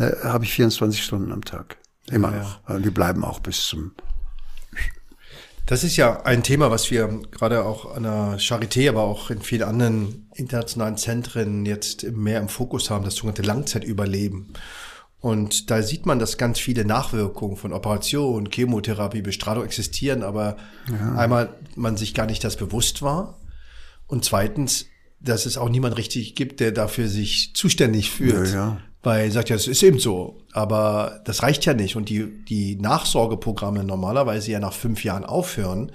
äh, 0.03 0.17
habe 0.25 0.45
ich 0.45 0.53
24 0.53 1.03
Stunden 1.03 1.33
am 1.33 1.45
Tag. 1.45 1.79
Immer 2.11 2.33
ja, 2.33 2.39
noch. 2.39 2.69
Ja. 2.69 2.79
Die 2.79 2.91
bleiben 2.91 3.25
auch 3.25 3.41
bis 3.41 3.65
zum 3.65 3.93
das 5.67 5.83
ist 5.83 5.97
ja 5.97 6.23
ein 6.23 6.45
Thema, 6.45 6.71
was 6.71 6.91
wir 6.91 7.09
gerade 7.33 7.65
auch 7.65 7.95
an 7.95 8.05
der 8.05 8.39
Charité, 8.39 8.89
aber 8.89 9.03
auch 9.03 9.31
in 9.31 9.43
vielen 9.43 9.65
anderen 9.65 10.31
internationalen 10.35 10.97
Zentren 10.97 11.67
jetzt 11.67 12.05
mehr 12.13 12.41
im 12.41 12.49
Fokus 12.49 12.89
haben, 12.89 13.05
das 13.05 13.17
sogenannte 13.17 13.43
Langzeitüberleben. 13.43 14.55
Und 15.19 15.71
da 15.71 15.83
sieht 15.83 16.07
man, 16.07 16.21
dass 16.21 16.39
ganz 16.39 16.61
viele 16.61 16.85
Nachwirkungen 16.85 17.57
von 17.57 17.73
Operation, 17.73 18.49
Chemotherapie, 18.49 19.23
Bestrahlung 19.23 19.65
existieren, 19.65 20.23
aber 20.23 20.57
ja. 20.89 21.17
einmal 21.17 21.57
man 21.75 21.97
sich 21.97 22.15
gar 22.15 22.27
nicht 22.27 22.45
das 22.45 22.57
bewusst 22.57 23.03
war 23.03 23.41
und 24.07 24.25
zweitens, 24.25 24.87
dass 25.19 25.47
es 25.47 25.59
auch 25.59 25.69
niemand 25.69 25.97
richtig 25.97 26.37
gibt, 26.37 26.61
der 26.61 26.71
dafür 26.71 27.09
sich 27.09 27.55
zuständig 27.55 28.11
fühlt. 28.11 28.49
Ja, 28.51 28.55
ja. 28.55 28.81
Weil 29.07 29.31
sagt 29.31 29.51
ja, 29.51 29.55
es 29.55 29.69
ist 29.69 29.85
eben 29.85 30.01
so, 30.01 30.43
aber 30.51 31.21
das 31.25 31.45
reicht 31.45 31.65
ja 31.65 31.75
nicht 31.75 31.95
und 31.95 32.09
die 32.09 32.45
die 32.47 32.75
Nachsorgeprogramme 32.75 33.85
normalerweise 33.85 34.51
ja 34.51 34.59
nach 34.59 34.73
fünf 34.73 35.05
Jahren 35.05 35.25
aufhören, 35.25 35.93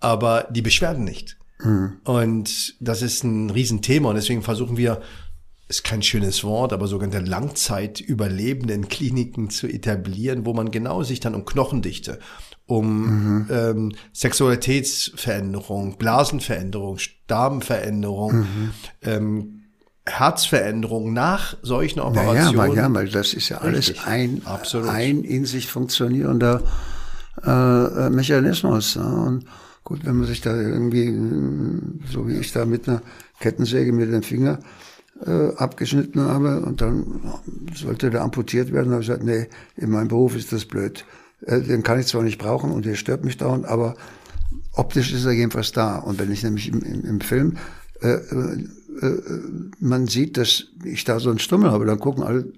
aber 0.00 0.48
die 0.50 0.60
Beschwerden 0.60 1.04
nicht. 1.04 1.36
Mhm. 1.60 2.00
Und 2.02 2.74
das 2.80 3.02
ist 3.02 3.22
ein 3.22 3.50
Riesenthema 3.50 4.08
und 4.08 4.16
deswegen 4.16 4.42
versuchen 4.42 4.76
wir 4.76 5.00
ist 5.68 5.84
kein 5.84 6.02
schönes 6.02 6.42
Wort, 6.42 6.72
aber 6.72 6.88
sogenannte 6.88 7.20
Langzeitüberlebenden 7.24 8.88
Kliniken 8.88 9.48
zu 9.48 9.68
etablieren, 9.68 10.44
wo 10.44 10.54
man 10.54 10.72
genau 10.72 11.04
sich 11.04 11.20
dann 11.20 11.36
um 11.36 11.44
Knochendichte, 11.44 12.18
um 12.66 13.44
mhm. 13.44 13.46
ähm, 13.48 13.92
Sexualitätsveränderung, 14.12 15.98
Blasenveränderung, 15.98 16.98
Darmveränderung, 17.28 18.32
mhm. 18.32 18.70
ähm, 19.02 19.53
Herzveränderung 20.06 21.12
nach 21.12 21.56
solchen 21.62 22.00
Operationen. 22.00 22.58
Ja, 22.58 22.66
ja, 22.66 22.88
ja, 22.88 22.94
weil 22.94 23.08
das 23.08 23.32
ist 23.32 23.48
ja 23.48 23.58
alles 23.58 23.88
Richtig. 23.88 24.06
ein, 24.06 24.42
Absolut. 24.44 24.88
ein 24.88 25.24
in 25.24 25.46
sich 25.46 25.70
funktionierender 25.70 26.62
äh, 27.42 27.50
äh 27.50 28.10
Mechanismus. 28.10 28.96
Ja. 28.96 29.02
Und 29.02 29.46
gut, 29.82 30.04
wenn 30.04 30.16
man 30.16 30.26
sich 30.26 30.42
da 30.42 30.54
irgendwie, 30.54 31.06
so 32.12 32.28
wie 32.28 32.36
ich 32.36 32.52
da 32.52 32.66
mit 32.66 32.88
einer 32.88 33.00
Kettensäge 33.40 33.92
mit 33.92 34.12
dem 34.12 34.22
Finger 34.22 34.58
äh, 35.24 35.54
abgeschnitten 35.56 36.20
habe 36.20 36.60
und 36.60 36.80
dann 36.80 37.32
sollte 37.74 38.10
der 38.10 38.22
amputiert 38.22 38.72
werden. 38.72 38.92
Habe 38.92 39.02
ich 39.02 39.08
gesagt, 39.08 39.24
nee, 39.24 39.48
in 39.76 39.90
meinem 39.90 40.08
Beruf 40.08 40.36
ist 40.36 40.52
das 40.52 40.64
blöd. 40.64 41.04
Äh, 41.46 41.60
den 41.60 41.82
kann 41.82 42.00
ich 42.00 42.06
zwar 42.06 42.22
nicht 42.22 42.38
brauchen 42.38 42.70
und 42.70 42.84
der 42.84 42.94
stört 42.94 43.24
mich 43.24 43.36
dauernd, 43.36 43.66
aber 43.66 43.96
optisch 44.72 45.12
ist 45.12 45.24
er 45.24 45.32
jedenfalls 45.32 45.72
da. 45.72 45.96
Und 45.98 46.18
wenn 46.18 46.32
ich 46.32 46.42
nämlich 46.42 46.68
im, 46.68 46.82
im, 46.82 47.04
im 47.04 47.20
Film 47.20 47.56
äh, 48.02 48.08
äh, 48.08 48.18
äh 48.34 48.68
man 49.80 50.06
sieht, 50.06 50.36
dass 50.36 50.66
ich 50.84 51.04
da 51.04 51.20
so 51.20 51.30
einen 51.30 51.38
Stummel 51.38 51.70
habe, 51.70 51.84
dann 51.84 51.98
gucken 51.98 52.22
alle, 52.22 52.52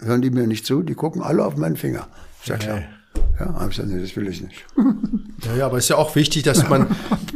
hören 0.00 0.22
die 0.22 0.30
mir 0.30 0.46
nicht 0.46 0.66
zu, 0.66 0.82
die 0.82 0.94
gucken 0.94 1.22
alle 1.22 1.44
auf 1.44 1.56
meinen 1.56 1.76
Finger. 1.76 2.08
Ich 2.42 2.48
sag, 2.48 2.62
okay. 2.62 2.84
Ja, 3.38 3.46
habe 3.54 3.64
ich 3.64 3.76
gesagt, 3.76 3.88
nee, 3.88 4.00
das 4.00 4.16
will 4.16 4.28
ich 4.28 4.42
nicht. 4.42 4.64
Ja, 5.46 5.54
ja, 5.54 5.66
aber 5.66 5.78
es 5.78 5.84
ist 5.84 5.90
ja 5.90 5.96
auch 5.96 6.16
wichtig, 6.16 6.42
dass 6.42 6.68
man, 6.68 6.88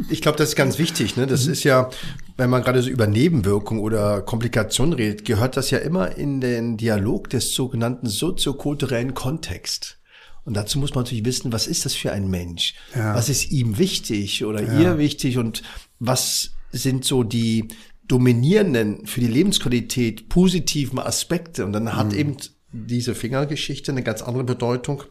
ich 0.09 0.21
glaube, 0.21 0.37
das 0.37 0.49
ist 0.49 0.55
ganz 0.57 0.77
wichtig, 0.77 1.15
ne? 1.15 1.25
Das 1.25 1.47
ist 1.47 1.63
ja, 1.63 1.89
wenn 2.35 2.49
man 2.49 2.61
gerade 2.61 2.81
so 2.81 2.89
über 2.89 3.07
Nebenwirkungen 3.07 3.81
oder 3.81 4.21
Komplikationen 4.21 4.91
redet, 4.91 5.23
gehört 5.23 5.55
das 5.55 5.71
ja 5.71 5.77
immer 5.77 6.17
in 6.17 6.41
den 6.41 6.75
Dialog 6.75 7.29
des 7.29 7.53
sogenannten 7.53 8.07
soziokulturellen 8.07 9.13
Kontext. 9.13 9.99
Und 10.43 10.55
dazu 10.55 10.79
muss 10.79 10.93
man 10.93 11.05
natürlich 11.05 11.23
wissen, 11.23 11.53
was 11.53 11.65
ist 11.65 11.85
das 11.85 11.93
für 11.93 12.11
ein 12.11 12.29
Mensch? 12.29 12.75
Ja. 12.93 13.15
Was 13.15 13.29
ist 13.29 13.51
ihm 13.51 13.77
wichtig 13.77 14.43
oder 14.43 14.61
ja. 14.61 14.79
ihr 14.79 14.97
wichtig 14.97 15.37
und 15.37 15.63
was 15.99 16.51
sind 16.73 17.05
so 17.05 17.23
die 17.23 17.69
dominierenden 18.13 19.05
für 19.05 19.19
die 19.19 19.27
Lebensqualität 19.27 20.29
positiven 20.29 20.99
Aspekte? 20.99 21.65
Und 21.65 21.73
dann 21.73 21.95
hat 21.95 22.11
mhm. 22.11 22.17
eben 22.17 22.37
diese 22.71 23.15
Fingergeschichte 23.15 23.91
eine 23.91 24.03
ganz 24.03 24.21
andere 24.21 24.43
Bedeutung 24.43 25.03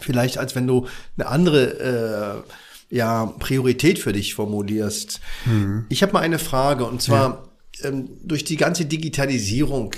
Vielleicht 0.00 0.38
als 0.38 0.54
wenn 0.54 0.66
du 0.66 0.86
eine 1.16 1.28
andere 1.28 2.44
äh, 2.90 2.96
ja, 2.96 3.26
Priorität 3.38 3.98
für 3.98 4.12
dich 4.12 4.34
formulierst. 4.34 5.20
Mhm. 5.44 5.86
Ich 5.88 6.02
habe 6.02 6.12
mal 6.12 6.20
eine 6.20 6.38
Frage 6.38 6.84
und 6.84 7.02
zwar 7.02 7.50
ja. 7.80 7.88
ähm, 7.88 8.10
durch 8.22 8.44
die 8.44 8.56
ganze 8.56 8.86
Digitalisierung 8.86 9.94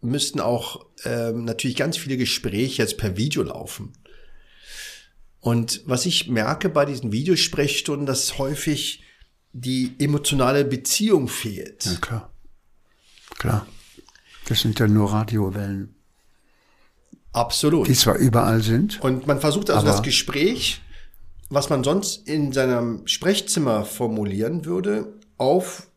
müssten 0.00 0.40
auch 0.40 0.86
ähm, 1.04 1.44
natürlich 1.44 1.76
ganz 1.76 1.96
viele 1.96 2.16
Gespräche 2.16 2.82
jetzt 2.82 2.98
per 2.98 3.16
Video 3.16 3.42
laufen. 3.42 3.94
Und 5.40 5.82
was 5.86 6.06
ich 6.06 6.28
merke 6.28 6.68
bei 6.68 6.84
diesen 6.84 7.12
Videosprechstunden, 7.12 8.06
dass 8.06 8.38
häufig 8.38 9.02
die 9.60 9.94
emotionale 9.98 10.64
Beziehung 10.64 11.28
fehlt. 11.28 11.86
Ja, 11.86 11.94
klar. 11.94 12.30
Klar. 13.38 13.66
Das 14.48 14.60
sind 14.60 14.78
ja 14.78 14.86
nur 14.86 15.12
Radiowellen. 15.12 15.94
Absolut. 17.32 17.88
Die 17.88 17.94
zwar 17.94 18.16
überall 18.16 18.62
sind. 18.62 19.00
Und 19.02 19.26
man 19.26 19.40
versucht 19.40 19.70
also 19.70 19.86
das 19.86 20.02
Gespräch, 20.02 20.82
was 21.48 21.70
man 21.70 21.84
sonst 21.84 22.28
in 22.28 22.52
seinem 22.52 23.06
Sprechzimmer 23.06 23.84
formulieren 23.84 24.64
würde, 24.64 25.14
auf 25.36 25.88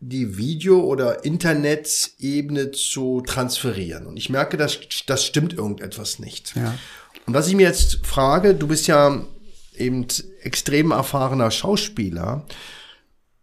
die 0.00 0.38
Video- 0.38 0.84
oder 0.84 1.24
Internetebene 1.24 2.70
zu 2.70 3.22
transferieren. 3.26 4.06
Und 4.06 4.16
ich 4.16 4.30
merke, 4.30 4.56
dass 4.56 4.78
das 5.06 5.24
stimmt 5.24 5.52
irgendetwas 5.52 6.18
nicht. 6.18 6.56
Ja. 6.56 6.74
Und 7.26 7.34
was 7.34 7.48
ich 7.48 7.54
mir 7.54 7.66
jetzt 7.66 8.06
frage, 8.06 8.54
du 8.54 8.66
bist 8.66 8.86
ja 8.86 9.24
eben 9.80 10.06
extrem 10.42 10.90
erfahrener 10.90 11.50
Schauspieler. 11.50 12.46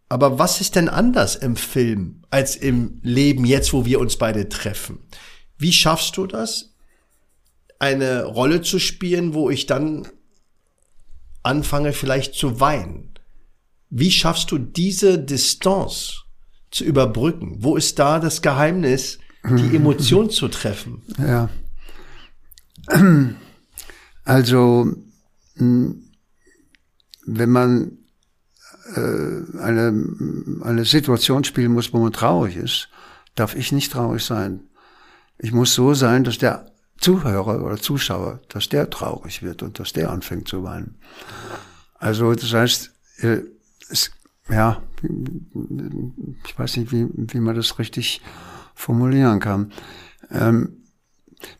Aber 0.08 0.38
was 0.38 0.60
ist 0.60 0.76
denn 0.76 0.88
anders 0.88 1.36
im 1.36 1.56
Film 1.56 2.22
als 2.30 2.56
im 2.56 3.00
Leben 3.02 3.44
jetzt, 3.44 3.72
wo 3.72 3.84
wir 3.84 4.00
uns 4.00 4.16
beide 4.16 4.48
treffen? 4.48 5.00
Wie 5.58 5.72
schaffst 5.72 6.16
du 6.16 6.26
das, 6.26 6.74
eine 7.78 8.24
Rolle 8.24 8.62
zu 8.62 8.78
spielen, 8.78 9.34
wo 9.34 9.50
ich 9.50 9.66
dann 9.66 10.08
anfange 11.42 11.92
vielleicht 11.92 12.34
zu 12.34 12.60
weinen. 12.60 13.14
Wie 13.90 14.10
schaffst 14.10 14.50
du 14.50 14.58
diese 14.58 15.18
Distanz 15.18 16.24
zu 16.70 16.84
überbrücken? 16.84 17.56
Wo 17.60 17.76
ist 17.76 17.98
da 17.98 18.18
das 18.18 18.42
Geheimnis, 18.42 19.18
die 19.44 19.76
Emotion 19.76 20.30
zu 20.30 20.48
treffen? 20.48 21.02
Ja. 21.18 21.48
Also, 24.24 24.92
hm, 25.56 26.07
wenn 27.30 27.50
man 27.50 27.98
äh, 28.94 29.58
eine, 29.60 30.04
eine 30.62 30.84
Situation 30.84 31.44
spielen 31.44 31.72
muss, 31.72 31.92
wo 31.92 31.98
man 31.98 32.12
traurig 32.12 32.56
ist, 32.56 32.88
darf 33.34 33.54
ich 33.54 33.70
nicht 33.70 33.92
traurig 33.92 34.24
sein. 34.24 34.60
Ich 35.38 35.52
muss 35.52 35.74
so 35.74 35.94
sein, 35.94 36.24
dass 36.24 36.38
der 36.38 36.72
Zuhörer 36.98 37.64
oder 37.64 37.76
Zuschauer, 37.76 38.40
dass 38.48 38.68
der 38.68 38.88
traurig 38.90 39.42
wird 39.42 39.62
und 39.62 39.78
dass 39.78 39.92
der 39.92 40.10
anfängt 40.10 40.48
zu 40.48 40.64
weinen. 40.64 40.96
Also 41.98 42.32
das 42.34 42.52
heißt, 42.52 42.92
äh, 43.18 43.42
es, 43.90 44.10
ja, 44.48 44.82
ich 46.46 46.58
weiß 46.58 46.78
nicht, 46.78 46.90
wie, 46.90 47.06
wie 47.12 47.40
man 47.40 47.56
das 47.56 47.78
richtig 47.78 48.22
formulieren 48.74 49.38
kann. 49.38 49.72
Ähm, 50.30 50.84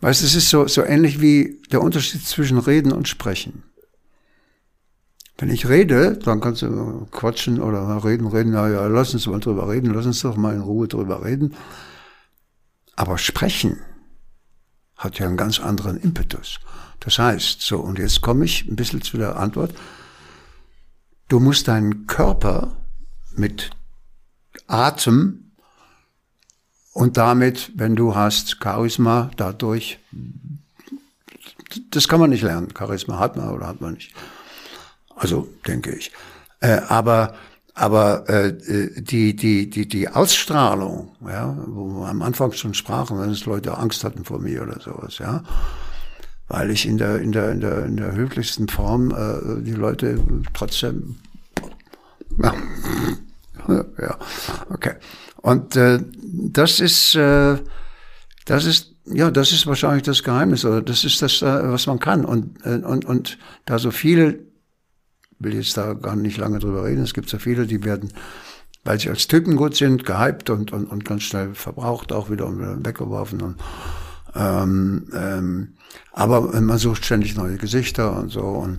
weißt, 0.00 0.22
es 0.22 0.34
ist 0.34 0.48
so, 0.48 0.66
so 0.66 0.82
ähnlich 0.82 1.20
wie 1.20 1.60
der 1.70 1.82
Unterschied 1.82 2.26
zwischen 2.26 2.58
Reden 2.58 2.90
und 2.90 3.06
Sprechen. 3.06 3.64
Wenn 5.38 5.50
ich 5.50 5.68
rede, 5.68 6.16
dann 6.16 6.40
kannst 6.40 6.62
du 6.62 7.06
quatschen 7.12 7.60
oder 7.60 8.04
reden, 8.04 8.26
reden, 8.26 8.50
na 8.50 8.68
ja, 8.68 8.88
lass 8.88 9.14
uns 9.14 9.26
mal 9.28 9.38
drüber 9.38 9.68
reden, 9.68 9.94
lass 9.94 10.04
uns 10.04 10.20
doch 10.20 10.36
mal 10.36 10.54
in 10.54 10.60
Ruhe 10.60 10.88
drüber 10.88 11.24
reden. 11.24 11.54
Aber 12.96 13.18
sprechen, 13.18 13.78
hat 14.96 15.20
ja 15.20 15.26
einen 15.26 15.36
ganz 15.36 15.60
anderen 15.60 15.96
Impetus. 15.96 16.58
Das 16.98 17.20
heißt, 17.20 17.62
so, 17.62 17.78
und 17.78 18.00
jetzt 18.00 18.20
komme 18.20 18.44
ich 18.44 18.66
ein 18.66 18.74
bisschen 18.74 19.00
zu 19.00 19.16
der 19.16 19.36
Antwort. 19.36 19.72
Du 21.28 21.38
musst 21.38 21.68
deinen 21.68 22.08
Körper 22.08 22.76
mit 23.36 23.70
Atem 24.66 25.52
und 26.92 27.16
damit, 27.16 27.70
wenn 27.76 27.94
du 27.94 28.16
hast 28.16 28.58
Charisma, 28.60 29.30
dadurch, 29.36 30.00
das 31.92 32.08
kann 32.08 32.18
man 32.18 32.30
nicht 32.30 32.42
lernen. 32.42 32.74
Charisma 32.76 33.20
hat 33.20 33.36
man 33.36 33.50
oder 33.50 33.68
hat 33.68 33.80
man 33.80 33.94
nicht. 33.94 34.12
Also, 35.18 35.48
denke 35.66 35.92
ich. 35.92 36.12
Äh, 36.60 36.80
aber 36.88 37.34
aber 37.78 38.28
äh, 38.28 38.54
die, 38.96 39.36
die, 39.36 39.70
die, 39.70 39.86
die 39.86 40.08
Ausstrahlung, 40.08 41.12
ja, 41.24 41.56
wo 41.68 42.00
wir 42.00 42.08
am 42.08 42.22
Anfang 42.22 42.50
schon 42.50 42.74
sprachen, 42.74 43.20
wenn 43.20 43.30
es 43.30 43.46
Leute 43.46 43.78
Angst 43.78 44.02
hatten 44.02 44.24
vor 44.24 44.40
mir 44.40 44.62
oder 44.62 44.80
sowas, 44.80 45.18
ja, 45.18 45.44
weil 46.48 46.72
ich 46.72 46.86
in 46.86 46.98
der, 46.98 47.20
in 47.20 47.30
der, 47.30 47.52
in 47.52 47.60
der, 47.60 47.84
in 47.84 47.96
der 47.96 48.16
höflichsten 48.16 48.66
Form 48.68 49.12
äh, 49.12 49.62
die 49.62 49.74
Leute 49.74 50.18
trotzdem, 50.54 51.20
ja, 52.42 52.52
ja 54.00 54.18
okay. 54.70 54.94
Und 55.36 55.76
äh, 55.76 56.00
das 56.20 56.80
ist, 56.80 57.14
äh, 57.14 57.58
das 58.44 58.64
ist, 58.64 58.96
ja, 59.04 59.30
das 59.30 59.52
ist 59.52 59.68
wahrscheinlich 59.68 60.02
das 60.02 60.24
Geheimnis 60.24 60.64
oder 60.64 60.82
das 60.82 61.04
ist 61.04 61.22
das, 61.22 61.42
äh, 61.42 61.70
was 61.70 61.86
man 61.86 62.00
kann. 62.00 62.24
Und, 62.24 62.58
äh, 62.66 62.80
und, 62.84 63.04
und 63.04 63.38
da 63.66 63.78
so 63.78 63.92
viele, 63.92 64.47
will 65.38 65.54
jetzt 65.54 65.76
da 65.76 65.94
gar 65.94 66.16
nicht 66.16 66.38
lange 66.38 66.58
drüber 66.58 66.84
reden, 66.84 67.02
es 67.02 67.14
gibt 67.14 67.28
so 67.28 67.38
viele, 67.38 67.66
die 67.66 67.84
werden, 67.84 68.12
weil 68.84 68.98
sie 68.98 69.08
als 69.08 69.28
Typen 69.28 69.56
gut 69.56 69.76
sind, 69.76 70.04
gehypt 70.04 70.50
und, 70.50 70.72
und, 70.72 70.86
und 70.86 71.04
ganz 71.04 71.22
schnell 71.22 71.54
verbraucht 71.54 72.12
auch 72.12 72.30
wieder 72.30 72.46
und 72.46 72.58
wieder 72.58 72.84
weggeworfen. 72.84 73.42
Und, 73.42 73.56
ähm, 74.34 75.08
ähm, 75.14 75.74
aber 76.12 76.60
man 76.60 76.78
sucht 76.78 77.04
ständig 77.04 77.36
neue 77.36 77.56
Gesichter 77.56 78.16
und 78.18 78.30
so. 78.30 78.42
Und 78.42 78.78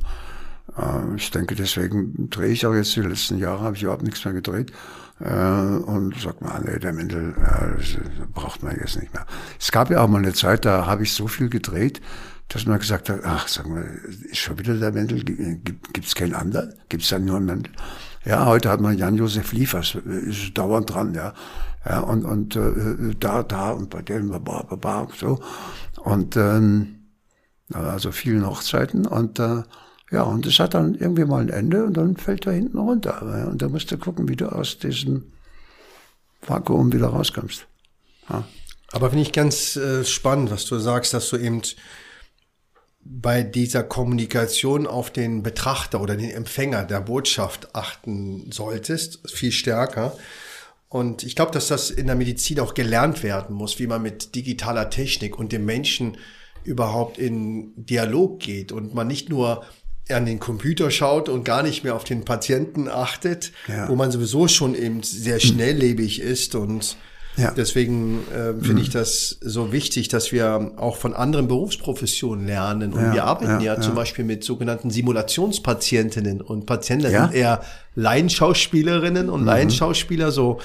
äh, 0.78 1.16
ich 1.16 1.32
denke, 1.32 1.56
deswegen 1.56 2.30
drehe 2.30 2.52
ich 2.52 2.66
auch 2.66 2.74
jetzt 2.74 2.96
die 2.96 3.02
letzten 3.02 3.38
Jahre, 3.38 3.62
habe 3.62 3.76
ich 3.76 3.84
überhaupt 3.84 4.04
nichts 4.04 4.24
mehr 4.26 4.34
gedreht. 4.34 4.72
Äh, 5.20 5.34
und 5.34 6.18
sagt 6.18 6.42
man, 6.42 6.64
nee, 6.64 6.80
der 6.80 6.94
Mendel 6.94 7.36
das 7.78 7.98
braucht 8.34 8.64
man 8.64 8.78
jetzt 8.78 9.00
nicht 9.00 9.14
mehr. 9.14 9.26
Es 9.60 9.72
gab 9.72 9.90
ja 9.90 10.02
auch 10.02 10.08
mal 10.08 10.20
eine 10.20 10.34
Zeit, 10.34 10.66
da 10.66 10.86
habe 10.86 11.04
ich 11.04 11.14
so 11.14 11.28
viel 11.28 11.50
gedreht, 11.50 12.02
dass 12.50 12.66
man 12.66 12.80
gesagt 12.80 13.10
hat, 13.10 13.22
ach, 13.24 13.48
sag 13.48 13.68
mal, 13.68 13.86
ist 14.30 14.38
schon 14.38 14.58
wieder 14.60 14.74
der 14.74 14.92
Mendel, 14.92 15.24
gibt 15.24 16.06
es 16.06 16.16
keinen 16.16 16.34
anderen? 16.34 16.74
Gibt 16.90 17.04
es 17.04 17.10
da 17.10 17.20
nur 17.20 17.38
einen 17.38 17.46
Mendel? 17.46 17.72
Ja, 18.26 18.46
heute 18.46 18.70
hat 18.70 18.82
man 18.82 18.98
Jan-Josef 18.98 19.54
Liefers, 19.54 19.96
ist 19.96 20.58
dauernd 20.58 20.94
dran, 20.94 21.14
ja. 21.14 21.34
Ja, 21.86 22.02
und, 22.02 22.26
und 22.26 22.56
äh, 22.56 23.16
da, 23.20 23.44
da 23.44 23.72
und 23.72 23.90
bei 23.90 24.02
dem, 24.02 24.30
ba, 24.30 24.40
ba, 24.40 24.76
ba, 24.76 25.08
so. 25.16 25.40
Und 26.04 26.36
ähm, 26.36 27.00
also 27.72 28.12
vielen 28.12 28.46
Hochzeiten 28.46 29.06
und 29.06 29.40
äh, 29.40 29.64
ja, 30.12 30.24
und 30.24 30.46
es 30.48 30.60
hat 30.60 30.74
dann 30.74 30.96
irgendwie 30.96 31.26
mal 31.26 31.42
ein 31.42 31.50
Ende 31.50 31.86
und 31.86 31.96
dann 31.96 32.18
fällt 32.18 32.48
er 32.48 32.54
hinten 32.54 32.80
runter. 32.80 33.22
Und 33.48 33.62
da 33.62 33.70
musst 33.70 33.92
du 33.92 33.98
gucken, 33.98 34.28
wie 34.28 34.36
du 34.36 34.52
aus 34.52 34.80
diesem 34.80 35.32
Vakuum 36.42 36.92
wieder 36.92 37.10
rauskommst. 37.10 37.68
Ja. 38.28 38.44
Aber 38.92 39.10
finde 39.10 39.22
ich 39.22 39.32
ganz 39.32 39.76
äh, 39.76 40.04
spannend, 40.04 40.50
was 40.50 40.66
du 40.66 40.80
sagst, 40.80 41.14
dass 41.14 41.30
du 41.30 41.38
eben 41.38 41.62
bei 43.12 43.42
dieser 43.42 43.82
Kommunikation 43.82 44.86
auf 44.86 45.10
den 45.10 45.42
Betrachter 45.42 46.00
oder 46.00 46.16
den 46.16 46.30
Empfänger 46.30 46.84
der 46.84 47.02
Botschaft 47.02 47.76
achten 47.76 48.52
solltest, 48.52 49.28
viel 49.32 49.52
stärker. 49.52 50.16
Und 50.90 51.24
ich 51.24 51.36
glaube, 51.36 51.52
dass 51.52 51.68
das 51.68 51.90
in 51.90 52.06
der 52.06 52.16
Medizin 52.16 52.60
auch 52.60 52.76
gelernt 52.76 53.24
werden 53.24 53.56
muss, 53.56 53.80
wie 53.80 53.88
man 53.88 54.04
mit 54.04 54.36
digitaler 54.36 54.92
Technik 54.92 55.40
und 55.40 55.52
dem 55.52 55.66
Menschen 55.66 56.18
überhaupt 56.64 57.18
in 57.18 57.74
Dialog 57.76 58.40
geht 58.40 58.72
und 58.72 58.94
man 58.94 59.08
nicht 59.08 59.30
nur 59.30 59.64
an 60.10 60.26
den 60.26 60.40
Computer 60.40 60.92
schaut 60.92 61.30
und 61.30 61.44
gar 61.44 61.64
nicht 61.64 61.84
mehr 61.84 61.96
auf 61.96 62.04
den 62.04 62.26
Patienten 62.26 62.88
achtet, 62.88 63.52
ja. 63.68 63.90
wo 63.90 63.96
man 63.96 64.12
sowieso 64.12 64.48
schon 64.48 64.76
eben 64.76 65.02
sehr 65.02 65.40
schnelllebig 65.40 66.20
ist 66.20 66.54
und 66.54 66.96
ja. 67.38 67.52
deswegen 67.52 68.28
äh, 68.30 68.54
finde 68.54 68.74
mhm. 68.74 68.78
ich 68.80 68.90
das 68.90 69.38
so 69.42 69.72
wichtig, 69.72 70.08
dass 70.08 70.32
wir 70.32 70.74
auch 70.78 70.98
von 70.98 71.14
anderen 71.14 71.48
Berufsprofessionen 71.48 72.46
lernen 72.46 72.94
und 72.94 73.02
ja, 73.02 73.14
wir 73.14 73.24
arbeiten 73.24 73.64
ja, 73.64 73.80
zum 73.80 73.96
Beispiel 73.96 74.26
mit 74.26 74.44
sogenannten 74.44 74.90
Simulationspatientinnen 74.90 76.42
und 76.42 76.66
Patienten, 76.66 77.10
sind 77.10 77.34
eher 77.34 77.62
Laienschauspielerinnen 77.96 79.30
und 79.30 79.42
mhm. 79.42 79.48
Laienschauspieler, 79.48 80.32
so 80.32 80.60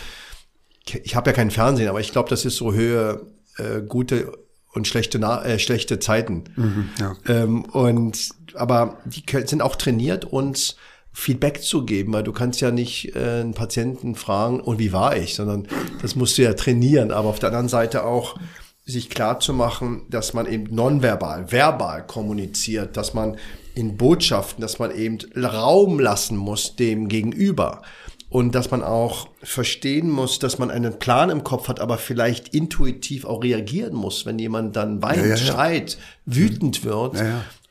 ich 1.03 1.17
habe 1.17 1.31
ja 1.31 1.35
kein 1.35 1.51
Fernsehen, 1.51 1.89
aber 1.89 2.01
ich 2.01 2.13
glaube, 2.13 2.29
das 2.29 2.45
ist 2.45 2.57
so 2.57 2.73
Höhe 2.73 3.27
äh, 3.57 3.81
gute 3.81 4.33
und 4.73 4.87
schlechte, 4.87 5.19
äh, 5.19 5.59
schlechte 5.59 5.99
Zeiten. 5.99 6.45
Mhm, 6.57 6.89
ja. 6.99 7.17
ähm, 7.27 7.65
und 7.65 8.29
aber 8.55 8.99
die 9.05 9.25
sind 9.47 9.63
auch 9.63 9.77
trainiert, 9.77 10.25
uns 10.25 10.77
Feedback 11.17 11.63
zu 11.63 11.87
geben, 11.87 12.13
weil 12.13 12.25
du 12.25 12.33
kannst 12.33 12.61
ja 12.61 12.73
nicht 12.73 13.15
äh, 13.15 13.41
einen 13.41 13.55
Patienten 13.55 14.17
fragen, 14.17 14.61
und 14.61 14.79
wie 14.79 14.93
war 14.93 15.17
ich, 15.17 15.37
sondern 15.37 15.69
das 16.03 16.17
musst 16.17 16.37
du 16.37 16.43
ja 16.43 16.53
trainieren. 16.55 17.13
Aber 17.13 17.29
auf 17.29 17.39
der 17.39 17.51
anderen 17.51 17.69
Seite 17.69 18.05
auch 18.05 18.37
sich 18.85 19.09
klar 19.09 19.41
zu 19.41 19.55
machen, 19.55 20.03
dass 20.11 20.35
man 20.35 20.47
eben 20.47 20.75
nonverbal, 20.75 21.51
verbal 21.51 22.07
kommuniziert, 22.07 22.97
dass 22.97 23.15
man 23.15 23.37
in 23.75 23.97
Botschaften, 23.97 24.61
dass 24.61 24.79
man 24.79 24.91
eben 24.91 25.19
Raum 25.37 26.01
lassen 26.01 26.37
muss 26.37 26.77
dem 26.77 27.09
Gegenüber 27.09 27.83
und 28.29 28.55
dass 28.57 28.73
man 28.73 28.83
auch 28.83 29.29
verstehen 29.43 30.11
muss, 30.11 30.41
dass 30.41 30.59
man 30.59 30.71
einen 30.71 30.99
Plan 30.99 31.31
im 31.31 31.45
Kopf 31.45 31.69
hat, 31.69 31.79
aber 31.79 31.97
vielleicht 31.97 32.49
intuitiv 32.49 33.25
auch 33.25 33.43
reagieren 33.43 33.95
muss, 33.95 34.27
wenn 34.27 34.39
jemand 34.39 34.75
dann 34.75 35.01
weint, 35.01 35.19
ja, 35.19 35.23
ja, 35.23 35.29
ja. 35.31 35.37
schreit, 35.37 35.99
wütend 36.27 36.85
wird. 36.85 37.17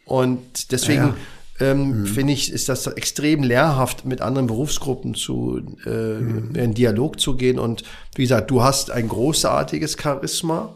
Und 0.05 0.71
deswegen 0.71 1.15
ähm, 1.63 2.01
mhm. 2.01 2.05
finde 2.05 2.33
ich, 2.33 2.51
ist 2.51 2.67
das 2.69 2.85
extrem 2.87 3.43
lehrhaft, 3.43 4.05
mit 4.05 4.21
anderen 4.21 4.47
Berufsgruppen 4.47 5.15
zu 5.15 5.61
äh, 5.85 5.89
mhm. 5.89 6.55
in 6.55 6.73
Dialog 6.73 7.19
zu 7.19 7.35
gehen. 7.37 7.57
Und 7.57 7.83
wie 8.15 8.23
gesagt, 8.23 8.51
du 8.51 8.61
hast 8.61 8.91
ein 8.91 9.07
großartiges 9.07 9.97
Charisma. 10.01 10.75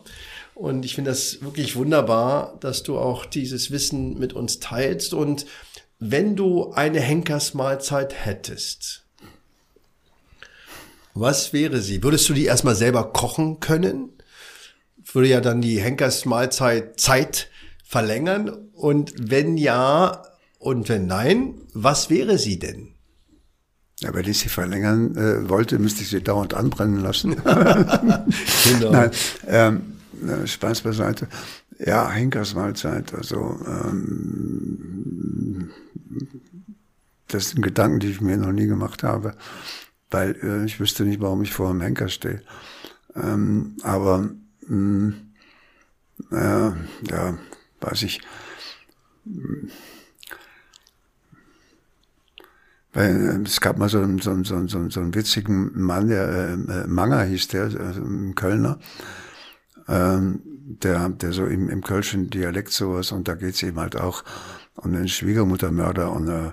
Und 0.55 0.85
ich 0.85 0.95
finde 0.95 1.11
das 1.11 1.41
wirklich 1.41 1.75
wunderbar, 1.75 2.57
dass 2.61 2.83
du 2.83 2.97
auch 2.97 3.25
dieses 3.25 3.69
Wissen 3.69 4.17
mit 4.17 4.33
uns 4.33 4.59
teilst. 4.59 5.13
Und 5.13 5.45
wenn 5.99 6.35
du 6.35 6.71
eine 6.71 6.99
Henkersmahlzeit 6.99 8.13
hättest, 8.25 9.03
was 11.13 11.51
wäre 11.51 11.81
sie? 11.81 12.01
Würdest 12.03 12.29
du 12.29 12.33
die 12.33 12.45
erstmal 12.45 12.75
selber 12.75 13.11
kochen 13.11 13.59
können? 13.59 14.09
Würde 15.11 15.29
ja 15.29 15.41
dann 15.41 15.61
die 15.61 15.79
Henkersmahlzeit 15.79 16.99
Zeit 16.99 17.49
verlängern? 17.83 18.69
Und 18.73 19.13
wenn 19.17 19.57
ja 19.57 20.23
und 20.59 20.89
wenn 20.89 21.07
nein, 21.07 21.55
was 21.73 22.09
wäre 22.09 22.37
sie 22.37 22.59
denn? 22.59 22.89
Ja, 23.99 24.13
wenn 24.13 24.27
ich 24.27 24.39
sie 24.39 24.49
verlängern 24.49 25.15
äh, 25.15 25.49
wollte, 25.49 25.79
müsste 25.79 26.03
ich 26.03 26.09
sie 26.09 26.21
dauernd 26.21 26.53
anbrennen 26.53 27.01
lassen. 27.01 27.35
genau. 27.41 28.91
Nein, 28.91 29.11
ähm, 29.47 29.81
Spaß 30.45 30.81
beiseite. 30.81 31.27
Ja, 31.79 32.09
Henkersmahlzeit, 32.09 33.13
also 33.13 33.59
ähm, 33.67 35.71
das 37.27 37.49
sind 37.49 37.61
Gedanken, 37.61 37.99
die 37.99 38.09
ich 38.09 38.21
mir 38.21 38.37
noch 38.37 38.51
nie 38.51 38.67
gemacht 38.67 39.03
habe 39.03 39.35
weil 40.09 40.35
äh, 40.41 40.65
ich 40.65 40.79
wüsste 40.79 41.03
nicht, 41.03 41.21
warum 41.21 41.41
ich 41.41 41.53
vor 41.53 41.69
einem 41.69 41.81
Henker 41.81 42.09
stehe. 42.09 42.41
Ähm, 43.15 43.75
aber 43.83 44.29
mh, 44.67 45.13
äh, 46.31 46.71
ja, 47.09 47.37
weiß 47.81 48.03
ich. 48.03 48.21
Weil, 49.25 49.69
äh, 52.86 52.86
es 52.97 53.61
gab 53.61 53.77
mal 53.77 53.89
so, 53.89 53.99
einen, 53.99 54.19
so, 54.19 54.43
so, 54.43 54.67
so, 54.67 54.89
so 54.89 54.99
einen 54.99 55.13
witzigen 55.13 55.71
Mann, 55.79 56.07
der 56.07 56.27
äh, 56.27 56.53
äh 56.53 56.87
Manger 56.87 57.23
hieß 57.23 57.47
der, 57.49 57.63
also 57.63 58.01
ein 58.01 58.33
Kölner, 58.35 58.79
ähm, 59.87 60.41
der, 60.43 61.09
der 61.09 61.31
so 61.31 61.45
im, 61.45 61.69
im 61.69 61.83
Kölschen 61.83 62.29
Dialekt 62.29 62.71
sowas, 62.71 63.11
und 63.11 63.27
da 63.27 63.35
geht's 63.35 63.63
eben 63.63 63.79
halt 63.79 63.95
auch 63.95 64.23
um 64.75 64.93
den 64.93 65.07
Schwiegermuttermörder 65.07 66.11
und 66.11 66.27
äh, 66.27 66.51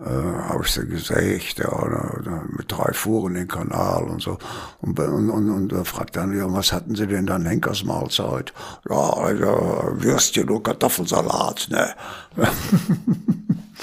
äh, 0.00 0.48
habe 0.48 0.62
ich 0.64 0.70
sie 0.72 0.86
gesägt, 0.86 1.58
ja, 1.58 1.72
oder, 1.72 2.44
mit 2.56 2.70
drei 2.70 2.92
Fuhren 2.92 3.34
den 3.34 3.48
Kanal 3.48 4.04
und 4.04 4.22
so. 4.22 4.38
Und, 4.80 4.98
und, 4.98 5.30
und, 5.30 5.50
und 5.50 5.72
er 5.72 5.84
fragt 5.84 6.16
dann, 6.16 6.36
ja, 6.36 6.52
was 6.52 6.72
hatten 6.72 6.94
Sie 6.94 7.06
denn 7.06 7.26
dann 7.26 7.44
Henkersmahlzeit? 7.44 8.52
Ja, 8.88 9.10
also, 9.10 9.92
Würstchen 9.96 10.50
und 10.50 10.62
Kartoffelsalat, 10.62 11.68
ne. 11.70 11.94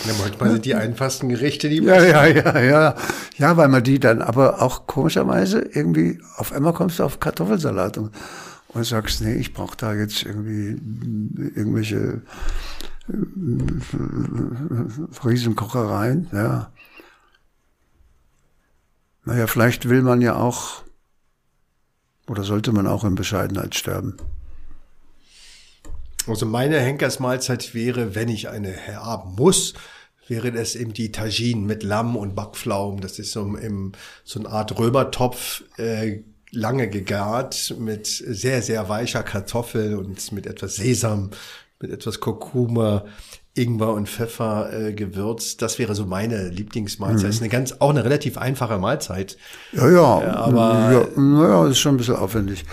Ja, 0.06 0.12
manchmal 0.20 0.52
sind 0.52 0.66
die 0.66 0.76
einfachsten 0.76 1.30
Gerichte 1.30 1.70
die 1.70 1.78
Ja, 1.78 2.04
ja, 2.04 2.26
ja, 2.26 2.60
ja. 2.60 2.96
Ja, 3.38 3.58
weil 3.58 3.70
man 3.70 3.84
die 3.84 4.00
dann 4.00 4.22
aber 4.22 4.62
auch 4.62 4.88
komischerweise 4.88 5.62
irgendwie, 5.62 6.20
auf 6.38 6.52
einmal 6.52 6.74
kommst 6.74 7.00
du 7.00 7.04
auf 7.04 7.20
Kartoffelsalat 7.20 7.98
und, 7.98 8.12
und 8.70 8.86
sagst, 8.86 9.22
nee, 9.22 9.36
ich 9.36 9.54
brauche 9.54 9.78
da 9.78 9.94
jetzt 9.94 10.24
irgendwie 10.24 10.80
irgendwelche 11.56 12.22
Riesenkochereien, 15.24 16.30
ja. 16.32 16.72
Naja, 19.26 19.48
vielleicht 19.48 19.90
will 19.90 20.02
man 20.02 20.22
ja 20.22 20.36
auch, 20.36 20.84
oder 22.28 22.44
sollte 22.44 22.72
man 22.72 22.88
auch 22.88 23.04
in 23.04 23.16
Bescheidenheit 23.16 23.76
sterben. 23.76 24.18
Also 26.28 26.46
meine 26.46 26.80
Henkersmahlzeit 26.80 27.74
wäre, 27.76 28.16
wenn 28.16 28.30
ich 28.30 28.50
eine 28.50 28.76
haben 28.88 29.36
muss, 29.36 29.74
wäre 30.28 30.52
das 30.52 30.76
eben 30.76 30.94
die 30.94 31.12
Tagine 31.12 31.62
mit 31.62 31.84
Lamm 31.84 32.16
und 32.16 32.36
Backpflaumen. 32.36 33.02
Das 33.02 33.20
ist 33.20 33.32
so, 33.32 33.56
im, 33.56 33.92
so 34.24 34.40
eine 34.40 34.50
Art 34.50 34.78
Römertopf, 34.78 35.64
äh, 35.78 36.24
lange 36.52 36.90
gegart 36.90 37.76
mit 37.80 38.08
sehr, 38.08 38.62
sehr 38.62 38.90
weicher 38.90 39.24
Kartoffel 39.24 39.96
und 39.96 40.32
mit 40.32 40.48
etwas 40.48 40.76
Sesam 40.76 41.32
mit 41.86 41.94
etwas 41.94 42.20
Kurkuma, 42.20 43.06
Ingwer 43.54 43.94
und 43.94 44.10
Pfeffer 44.10 44.70
äh, 44.74 44.94
gewürzt. 44.94 45.62
Das 45.62 45.80
wäre 45.80 45.96
so 45.96 46.06
meine 46.06 46.50
Lieblingsmahlzeit. 46.50 47.24
Mhm. 47.24 47.30
Ist 47.30 47.42
eine 47.42 47.50
ganz, 47.50 47.76
auch 47.80 47.92
eine 47.92 48.04
relativ 48.04 48.38
einfache 48.38 48.78
Mahlzeit. 48.80 49.38
Ja, 49.72 49.90
ja. 49.90 50.22
Äh, 50.22 50.26
aber 50.26 50.92
ja, 50.92 51.22
naja, 51.22 51.68
ist 51.68 51.80
schon 51.80 51.96
ein 51.96 51.98
bisschen 51.98 52.18
aufwendig. 52.18 52.66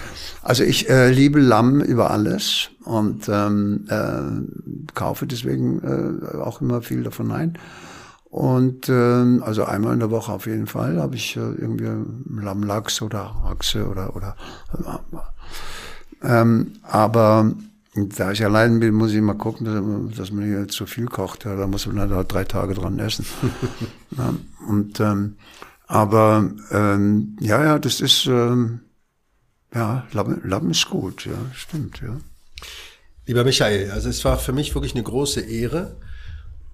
Also 0.43 0.65
ich 0.65 0.89
äh, 0.89 1.11
liebe 1.11 1.39
Lamm 1.39 1.81
über 1.81 2.11
alles 2.11 2.71
und 2.85 3.29
ähm, 3.29 3.87
äh, 3.89 4.93
kaufe 4.95 5.27
deswegen 5.27 5.81
äh, 6.33 6.39
auch 6.39 6.61
immer 6.61 6.83
viel 6.83 7.05
davon 7.05 7.31
ein. 7.31 7.59
Und 8.25 8.89
äh, 8.89 9.41
also 9.43 9.65
einmal 9.65 9.93
in 9.93 10.01
der 10.01 10.11
Woche 10.11 10.33
auf 10.33 10.47
jeden 10.47 10.67
Fall 10.67 11.01
habe 11.01 11.15
ich 11.15 11.37
äh, 11.37 11.41
irgendwie 11.41 11.91
Lammlachs 12.41 13.03
oder 13.03 13.37
Achse 13.45 13.87
oder 13.87 14.17
oder 14.17 14.37
äh, 14.73 15.17
ähm, 16.25 16.73
aber 16.83 17.53
da 17.95 18.33
ich 18.33 18.45
allein 18.45 18.81
bin, 18.81 18.95
muss 18.95 19.13
ich 19.13 19.21
mal 19.21 19.35
gucken, 19.35 19.67
dass, 19.67 20.17
dass 20.17 20.31
man 20.33 20.45
hier 20.45 20.69
zu 20.69 20.87
viel 20.87 21.07
kocht. 21.07 21.45
Ja, 21.45 21.57
da 21.57 21.67
muss 21.67 21.87
man 21.87 22.11
halt 22.11 22.33
drei 22.33 22.45
Tage 22.45 22.75
dran 22.75 22.99
essen. 22.99 23.27
ja, 24.17 24.35
und 24.69 24.99
ähm, 25.01 25.37
aber 25.87 26.51
ähm, 26.71 27.37
ja, 27.41 27.63
ja, 27.63 27.79
das 27.79 28.01
ist 28.01 28.27
ähm, 28.27 28.81
ja 29.75 30.07
Lappen, 30.13 30.41
Lappen 30.49 30.71
ist 30.71 30.89
gut, 30.89 31.27
ja, 31.27 31.37
stimmt, 31.53 32.01
ja. 32.01 32.19
Lieber 33.27 33.45
Michael, 33.45 33.91
also 33.91 34.09
es 34.09 34.25
war 34.25 34.39
für 34.39 34.53
mich 34.53 34.75
wirklich 34.75 34.95
eine 34.95 35.05
große 35.05 35.41
Ehre. 35.41 35.97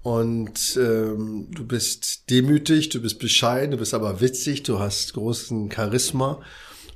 Und 0.01 0.77
ähm, 0.77 1.47
du 1.51 1.67
bist 1.67 2.29
demütig, 2.29 2.89
du 2.89 3.01
bist 3.01 3.19
bescheiden, 3.19 3.71
du 3.71 3.77
bist 3.77 3.93
aber 3.93 4.21
witzig, 4.21 4.63
du 4.63 4.79
hast 4.79 5.13
großen 5.13 5.69
Charisma. 5.69 6.41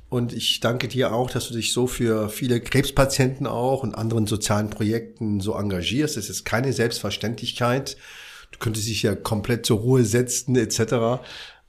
Und 0.08 0.32
ich 0.32 0.60
danke 0.60 0.88
dir 0.88 1.12
auch, 1.12 1.30
dass 1.30 1.48
du 1.48 1.54
dich 1.54 1.72
so 1.72 1.86
für 1.86 2.28
viele 2.28 2.60
Krebspatienten 2.60 3.46
auch 3.46 3.82
und 3.82 3.94
anderen 3.94 4.26
sozialen 4.26 4.70
Projekten 4.70 5.40
so 5.40 5.54
engagierst. 5.54 6.16
Es 6.16 6.30
ist 6.30 6.44
keine 6.44 6.72
Selbstverständlichkeit. 6.72 7.96
Du 8.52 8.58
könntest 8.58 8.86
dich 8.86 9.02
ja 9.02 9.16
komplett 9.16 9.66
zur 9.66 9.78
Ruhe 9.80 10.04
setzen 10.04 10.54
etc. 10.54 11.24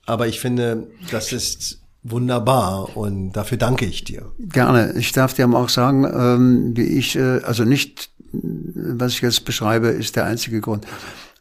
Aber 0.05 0.27
ich 0.27 0.39
finde, 0.39 0.87
das 1.09 1.31
ist 1.31 1.81
wunderbar 2.03 2.95
und 2.95 3.31
dafür 3.31 3.57
danke 3.57 3.85
ich 3.85 4.03
dir. 4.03 4.31
Gerne. 4.37 4.93
Ich 4.97 5.11
darf 5.11 5.33
dir 5.33 5.49
auch 5.49 5.69
sagen, 5.69 6.05
ähm, 6.05 6.77
wie 6.77 6.83
ich, 6.83 7.15
äh, 7.15 7.41
also 7.41 7.63
nicht, 7.63 8.11
was 8.31 9.13
ich 9.13 9.21
jetzt 9.21 9.45
beschreibe, 9.45 9.87
ist 9.87 10.15
der 10.15 10.25
einzige 10.25 10.61
Grund. 10.61 10.85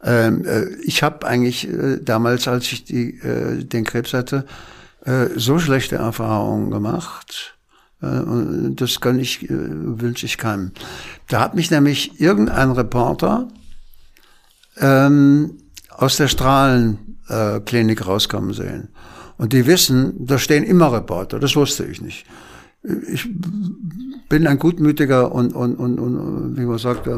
Ähm, 0.02 0.44
äh, 0.46 0.68
ich 0.82 1.02
habe 1.02 1.26
eigentlich 1.26 1.68
äh, 1.68 1.98
damals, 2.00 2.48
als 2.48 2.72
ich 2.72 2.84
die, 2.84 3.18
den 3.22 3.84
Krebs 3.84 4.14
hatte, 4.14 4.46
äh, 5.04 5.28
so 5.36 5.58
schlechte 5.58 5.96
Erfahrungen 5.96 6.70
gemacht. 6.70 7.58
Äh, 8.02 8.22
das 8.70 9.00
kann 9.00 9.18
ich, 9.18 9.44
äh, 9.44 9.48
wünsche 9.50 10.24
ich 10.24 10.38
keinem. 10.38 10.72
Da 11.28 11.40
hat 11.40 11.54
mich 11.54 11.70
nämlich 11.70 12.20
irgendein 12.20 12.70
Reporter 12.70 13.48
ähm, 14.78 15.58
aus 15.90 16.16
der 16.16 16.28
Strahlenklinik 16.28 18.06
rauskommen 18.06 18.54
sehen. 18.54 18.88
Und 19.36 19.52
die 19.52 19.66
wissen, 19.66 20.26
da 20.26 20.38
stehen 20.38 20.64
immer 20.64 20.92
Reporter. 20.92 21.38
Das 21.38 21.54
wusste 21.54 21.84
ich 21.84 22.00
nicht. 22.00 22.24
Ich 23.12 23.28
bin 24.28 24.46
ein 24.46 24.58
gutmütiger 24.58 25.32
und, 25.32 25.54
und, 25.54 25.76
und, 25.76 25.98
und 25.98 26.56
wie 26.56 26.66
man 26.66 26.78
sagt, 26.78 27.08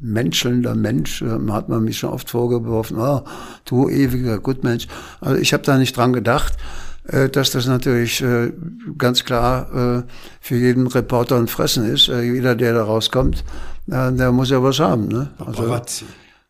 menschelnder 0.00 0.74
Mensch. 0.74 1.22
Hat 1.22 1.68
man 1.68 1.84
mich 1.84 1.98
schon 1.98 2.10
oft 2.10 2.30
vorgeworfen, 2.30 2.98
oh, 2.98 3.22
du 3.64 3.88
ewiger 3.88 4.38
Gutmensch. 4.38 4.88
Also 5.20 5.40
ich 5.40 5.52
habe 5.52 5.62
da 5.62 5.78
nicht 5.78 5.96
dran 5.96 6.12
gedacht. 6.12 6.56
Äh, 7.04 7.28
dass 7.28 7.50
das 7.50 7.66
natürlich 7.66 8.22
äh, 8.22 8.52
ganz 8.96 9.24
klar 9.24 9.98
äh, 9.98 10.02
für 10.40 10.56
jeden 10.56 10.86
Reporter 10.86 11.36
ein 11.36 11.48
Fressen 11.48 11.84
ist. 11.84 12.06
Jeder, 12.06 12.54
der 12.54 12.74
da 12.74 12.84
rauskommt, 12.84 13.44
der 13.86 14.30
muss 14.30 14.50
ja 14.50 14.62
was 14.62 14.78
haben. 14.78 15.08
Ne? 15.08 15.30
Also, 15.38 15.62
Paparazzi. 15.62 16.04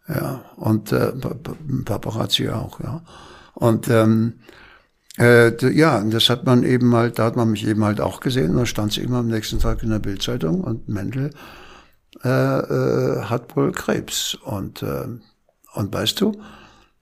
Ja, 0.09 0.45
und 0.57 0.93
äh, 0.93 1.13
Paparazzi 1.85 2.51
auch, 2.51 2.81
ja. 2.81 3.01
Und 3.55 3.89
ähm, 3.89 4.35
äh, 5.19 5.73
ja, 5.73 6.03
das 6.05 6.29
hat 6.29 6.45
man 6.45 6.63
eben 6.65 6.95
halt, 6.95 7.19
da 7.19 7.25
hat 7.25 7.37
man 7.37 7.51
mich 7.51 7.67
eben 7.67 7.85
halt 7.85 8.01
auch 8.01 8.21
gesehen. 8.21 8.57
Da 8.57 8.67
stand 8.67 8.93
es 8.93 8.99
immer 8.99 9.19
am 9.19 9.29
nächsten 9.29 9.59
Tag 9.59 9.83
in 9.83 9.91
der 9.91 9.99
Bildzeitung 10.01 10.63
und 10.63 10.89
Mendel 10.89 11.31
äh, 12.25 12.29
äh, 12.29 13.23
hat 13.23 13.57
wohl 13.57 13.73
Krebs. 13.73 14.35
Und, 14.35 14.83
äh, 14.83 15.07
und 15.75 15.95
weißt 15.95 16.21
du, 16.21 16.33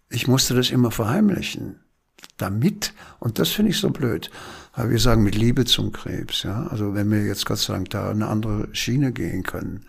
ich 0.09 0.29
musste 0.29 0.55
das 0.55 0.71
immer 0.71 0.91
verheimlichen 0.91 1.81
damit, 2.41 2.95
und 3.19 3.39
das 3.39 3.51
finde 3.51 3.71
ich 3.71 3.79
so 3.79 3.91
blöd, 3.91 4.31
weil 4.75 4.91
wir 4.91 4.99
sagen 4.99 5.23
mit 5.23 5.35
Liebe 5.35 5.65
zum 5.65 5.93
Krebs, 5.93 6.43
ja, 6.43 6.67
also 6.69 6.95
wenn 6.95 7.11
wir 7.11 7.25
jetzt 7.25 7.47
Gott 7.47 7.59
sei 7.59 7.75
Dank 7.75 7.91
da 7.91 8.11
eine 8.11 8.29
andere 8.29 8.69
Schiene 8.73 9.13
gehen 9.13 9.43
können, 9.43 9.85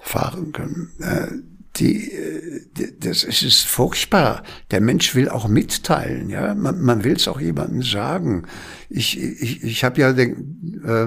fahren 0.00 0.52
können, 0.52 0.90
äh, 1.00 1.28
die, 1.76 2.12
äh, 2.12 2.66
das 3.00 3.24
ist 3.24 3.66
furchtbar. 3.66 4.42
Der 4.70 4.80
Mensch 4.80 5.14
will 5.14 5.28
auch 5.28 5.48
mitteilen, 5.48 6.28
ja. 6.28 6.54
Man, 6.54 6.80
man 6.82 7.04
will 7.04 7.16
es 7.16 7.28
auch 7.28 7.40
jemandem 7.40 7.82
sagen. 7.82 8.46
Ich, 8.90 9.18
ich, 9.18 9.62
ich 9.64 9.84
habe 9.84 10.00
ja 10.00 10.12
den, 10.12 10.82
äh, 10.84 11.04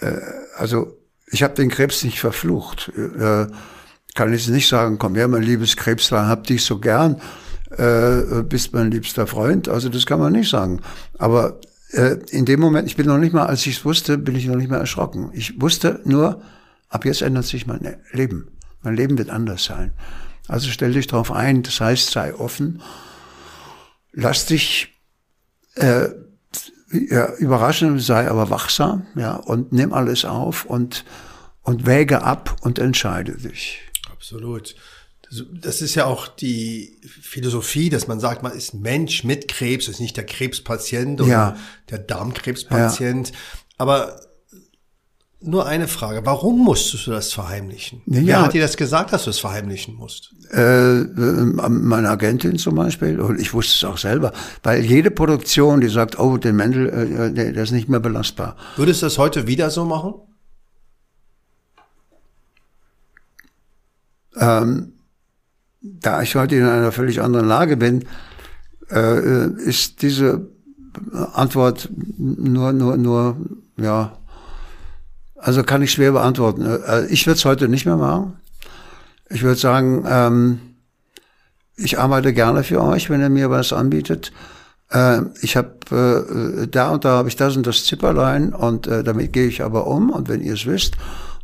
äh, 0.00 0.20
also 0.56 0.96
ich 1.30 1.42
habe 1.42 1.54
den 1.54 1.68
Krebs 1.68 2.04
nicht 2.04 2.20
verflucht. 2.20 2.90
Äh, 2.96 3.48
kann 4.14 4.32
ich 4.32 4.48
nicht 4.48 4.68
sagen, 4.68 4.96
komm 4.98 5.14
her, 5.14 5.28
mein 5.28 5.42
liebes 5.42 5.76
Krebslein, 5.76 6.28
hab 6.28 6.44
dich 6.44 6.64
so 6.64 6.78
gern 6.78 7.20
äh, 7.78 8.42
bist 8.42 8.72
mein 8.72 8.90
liebster 8.90 9.26
Freund. 9.26 9.68
Also 9.68 9.88
das 9.88 10.06
kann 10.06 10.18
man 10.18 10.32
nicht 10.32 10.50
sagen. 10.50 10.80
Aber 11.18 11.60
äh, 11.92 12.16
in 12.30 12.44
dem 12.44 12.60
Moment, 12.60 12.88
ich 12.88 12.96
bin 12.96 13.06
noch 13.06 13.18
nicht 13.18 13.32
mal, 13.32 13.46
als 13.46 13.66
ich 13.66 13.78
es 13.78 13.84
wusste, 13.84 14.18
bin 14.18 14.36
ich 14.36 14.46
noch 14.46 14.56
nicht 14.56 14.70
mehr 14.70 14.78
erschrocken. 14.78 15.30
Ich 15.32 15.60
wusste 15.60 16.00
nur, 16.04 16.42
ab 16.88 17.04
jetzt 17.04 17.22
ändert 17.22 17.46
sich 17.46 17.66
mein 17.66 17.96
Leben. 18.12 18.48
Mein 18.82 18.96
Leben 18.96 19.18
wird 19.18 19.30
anders 19.30 19.64
sein. 19.64 19.92
Also 20.48 20.70
stell 20.70 20.92
dich 20.92 21.06
darauf 21.06 21.32
ein, 21.32 21.62
das 21.62 21.80
heißt, 21.80 22.10
sei 22.10 22.34
offen, 22.34 22.80
lass 24.12 24.46
dich 24.46 24.94
äh, 25.74 26.08
ja, 26.92 27.34
überraschen, 27.34 27.98
sei 27.98 28.30
aber 28.30 28.50
wachsam, 28.50 29.06
ja, 29.16 29.34
und 29.34 29.72
nimm 29.72 29.92
alles 29.92 30.24
auf 30.24 30.64
und, 30.64 31.04
und 31.62 31.84
wäge 31.84 32.22
ab 32.22 32.56
und 32.60 32.78
entscheide 32.78 33.36
dich. 33.36 33.80
Absolut. 34.10 34.76
Das 35.60 35.82
ist 35.82 35.94
ja 35.96 36.04
auch 36.04 36.28
die 36.28 37.00
Philosophie, 37.04 37.90
dass 37.90 38.06
man 38.06 38.20
sagt, 38.20 38.42
man 38.42 38.52
ist 38.52 38.74
Mensch 38.74 39.24
mit 39.24 39.48
Krebs, 39.48 39.88
ist 39.88 40.00
nicht 40.00 40.16
der 40.16 40.24
Krebspatient 40.24 41.20
oder 41.20 41.30
ja. 41.30 41.56
der 41.90 41.98
Darmkrebspatient. 41.98 43.30
Ja. 43.30 43.34
Aber 43.78 44.20
nur 45.40 45.66
eine 45.66 45.88
Frage, 45.88 46.24
warum 46.24 46.64
musstest 46.64 47.06
du 47.06 47.10
das 47.10 47.32
verheimlichen? 47.32 48.02
Ja. 48.06 48.26
Wer 48.26 48.42
hat 48.42 48.54
dir 48.54 48.62
das 48.62 48.76
gesagt, 48.76 49.12
dass 49.12 49.24
du 49.24 49.30
es 49.30 49.38
verheimlichen 49.38 49.94
musst? 49.94 50.34
Äh, 50.50 51.04
meine 51.04 52.08
Agentin 52.08 52.58
zum 52.58 52.74
Beispiel, 52.74 53.20
und 53.20 53.40
ich 53.40 53.52
wusste 53.52 53.74
es 53.74 53.84
auch 53.84 53.98
selber, 53.98 54.32
weil 54.62 54.84
jede 54.84 55.10
Produktion, 55.10 55.80
die 55.80 55.88
sagt, 55.88 56.18
oh, 56.18 56.36
der 56.36 56.52
Mendel, 56.52 56.88
äh, 56.88 57.32
der, 57.32 57.52
der 57.52 57.62
ist 57.62 57.72
nicht 57.72 57.88
mehr 57.88 58.00
belastbar. 58.00 58.56
Würdest 58.76 59.02
du 59.02 59.06
das 59.06 59.18
heute 59.18 59.46
wieder 59.46 59.70
so 59.70 59.84
machen? 59.84 60.14
Ähm, 64.38 64.92
da 66.00 66.22
ich 66.22 66.34
heute 66.34 66.56
in 66.56 66.64
einer 66.64 66.92
völlig 66.92 67.20
anderen 67.20 67.46
Lage 67.46 67.76
bin, 67.76 68.04
äh, 68.90 69.46
ist 69.48 70.02
diese 70.02 70.48
Antwort 71.34 71.88
nur, 72.16 72.72
nur, 72.72 72.96
nur, 72.96 73.36
ja, 73.76 74.16
also 75.36 75.62
kann 75.62 75.82
ich 75.82 75.92
schwer 75.92 76.12
beantworten. 76.12 76.62
Äh, 76.62 77.06
ich 77.06 77.26
würde 77.26 77.36
es 77.36 77.44
heute 77.44 77.68
nicht 77.68 77.86
mehr 77.86 77.96
machen. 77.96 78.34
Ich 79.28 79.42
würde 79.42 79.58
sagen, 79.58 80.04
ähm, 80.08 80.60
ich 81.76 81.98
arbeite 81.98 82.32
gerne 82.32 82.64
für 82.64 82.82
euch, 82.82 83.10
wenn 83.10 83.20
ihr 83.20 83.28
mir 83.28 83.50
was 83.50 83.72
anbietet. 83.72 84.32
Äh, 84.90 85.22
ich 85.42 85.56
habe 85.56 86.62
äh, 86.62 86.66
da 86.68 86.90
und 86.90 87.04
da 87.04 87.10
habe 87.18 87.28
ich 87.28 87.36
das 87.36 87.56
und 87.56 87.66
das 87.66 87.84
Zipperlein 87.84 88.54
und 88.54 88.86
äh, 88.86 89.02
damit 89.04 89.32
gehe 89.32 89.46
ich 89.46 89.62
aber 89.62 89.86
um. 89.86 90.10
Und 90.10 90.28
wenn 90.28 90.40
ihr 90.40 90.54
es 90.54 90.66
wisst 90.66 90.94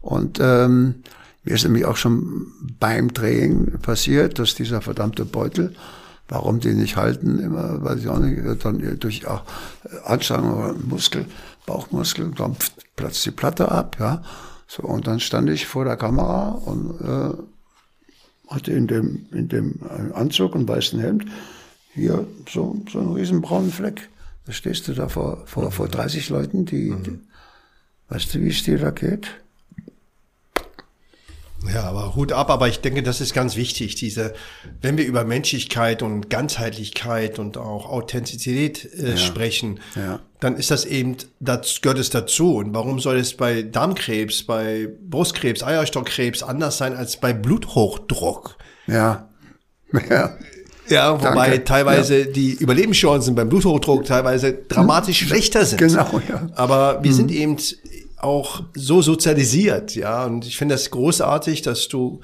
und 0.00 0.38
ähm, 0.40 1.02
mir 1.44 1.54
ist 1.54 1.64
nämlich 1.64 1.84
auch 1.84 1.96
schon 1.96 2.46
beim 2.78 3.12
Drehen 3.12 3.78
passiert, 3.80 4.38
dass 4.38 4.54
dieser 4.54 4.80
verdammte 4.80 5.24
Beutel, 5.24 5.74
warum 6.28 6.60
die 6.60 6.72
nicht 6.72 6.96
halten, 6.96 7.40
immer, 7.40 7.82
weiß 7.82 8.00
ich 8.00 8.08
auch 8.08 8.20
nicht, 8.20 8.64
dann 8.64 8.98
durch 9.00 9.26
auch 9.26 9.42
Anstrengung 10.04 10.52
oder 10.52 10.74
Muskel, 10.74 11.26
Bauchmuskel, 11.66 12.30
dann 12.36 12.56
platzt 12.96 13.26
die 13.26 13.30
Platte 13.30 13.70
ab, 13.70 13.96
ja. 13.98 14.22
So, 14.68 14.84
und 14.84 15.06
dann 15.06 15.20
stand 15.20 15.50
ich 15.50 15.66
vor 15.66 15.84
der 15.84 15.96
Kamera 15.96 16.50
und 16.50 17.00
äh, 17.00 18.52
hatte 18.52 18.72
in 18.72 18.86
dem, 18.86 19.26
in 19.32 19.48
dem 19.48 19.80
Anzug 20.14 20.54
und 20.54 20.66
weißen 20.66 20.98
Hemd 20.98 21.26
hier 21.92 22.26
so, 22.48 22.82
so 22.90 23.00
einen 23.00 23.12
riesen 23.12 23.42
braunen 23.42 23.70
Fleck. 23.70 24.08
Da 24.46 24.52
stehst 24.52 24.88
du 24.88 24.94
da 24.94 25.08
vor, 25.08 25.42
vor, 25.46 25.70
vor 25.70 25.88
30 25.88 26.30
Leuten, 26.30 26.64
die, 26.64 26.90
mhm. 26.90 27.02
die 27.02 27.18
weißt 28.08 28.34
du, 28.34 28.40
wie 28.40 28.48
es 28.48 28.62
dir 28.62 28.78
da 28.78 28.90
geht? 28.90 29.41
Ja, 31.72 31.84
aber 31.84 32.16
Hut 32.16 32.32
ab, 32.32 32.50
aber 32.50 32.68
ich 32.68 32.80
denke, 32.80 33.02
das 33.02 33.20
ist 33.20 33.34
ganz 33.34 33.56
wichtig, 33.56 33.94
diese, 33.94 34.34
wenn 34.80 34.98
wir 34.98 35.06
über 35.06 35.24
Menschlichkeit 35.24 36.02
und 36.02 36.28
Ganzheitlichkeit 36.28 37.38
und 37.38 37.56
auch 37.56 37.88
Authentizität 37.88 38.88
äh, 38.98 39.10
ja. 39.10 39.16
sprechen, 39.16 39.80
ja. 39.94 40.20
dann 40.40 40.56
ist 40.56 40.70
das 40.70 40.84
eben, 40.84 41.16
das 41.40 41.80
gehört 41.80 41.98
es 41.98 42.10
dazu. 42.10 42.56
Und 42.56 42.74
warum 42.74 42.98
soll 42.98 43.18
es 43.18 43.36
bei 43.36 43.62
Darmkrebs, 43.62 44.42
bei 44.42 44.88
Brustkrebs, 45.08 45.62
Eierstockkrebs 45.62 46.42
anders 46.42 46.78
sein 46.78 46.94
als 46.96 47.18
bei 47.18 47.32
Bluthochdruck? 47.32 48.56
Ja. 48.86 49.28
Ja. 50.08 50.38
Ja, 50.88 51.20
wobei 51.20 51.50
Danke. 51.50 51.64
teilweise 51.64 52.20
ja. 52.20 52.26
die 52.26 52.52
Überlebenschancen 52.54 53.34
beim 53.34 53.48
Bluthochdruck 53.48 54.04
teilweise 54.04 54.52
dramatisch 54.52 55.20
hm. 55.20 55.28
schlechter 55.28 55.64
sind. 55.64 55.78
Genau, 55.78 56.20
ja. 56.28 56.48
Aber 56.54 57.02
wir 57.02 57.12
mhm. 57.12 57.14
sind 57.14 57.30
eben 57.30 57.56
auch 58.22 58.62
so 58.74 59.02
sozialisiert, 59.02 59.94
ja. 59.94 60.24
Und 60.24 60.46
ich 60.46 60.56
finde 60.56 60.74
das 60.74 60.90
großartig, 60.90 61.62
dass 61.62 61.88
du 61.88 62.20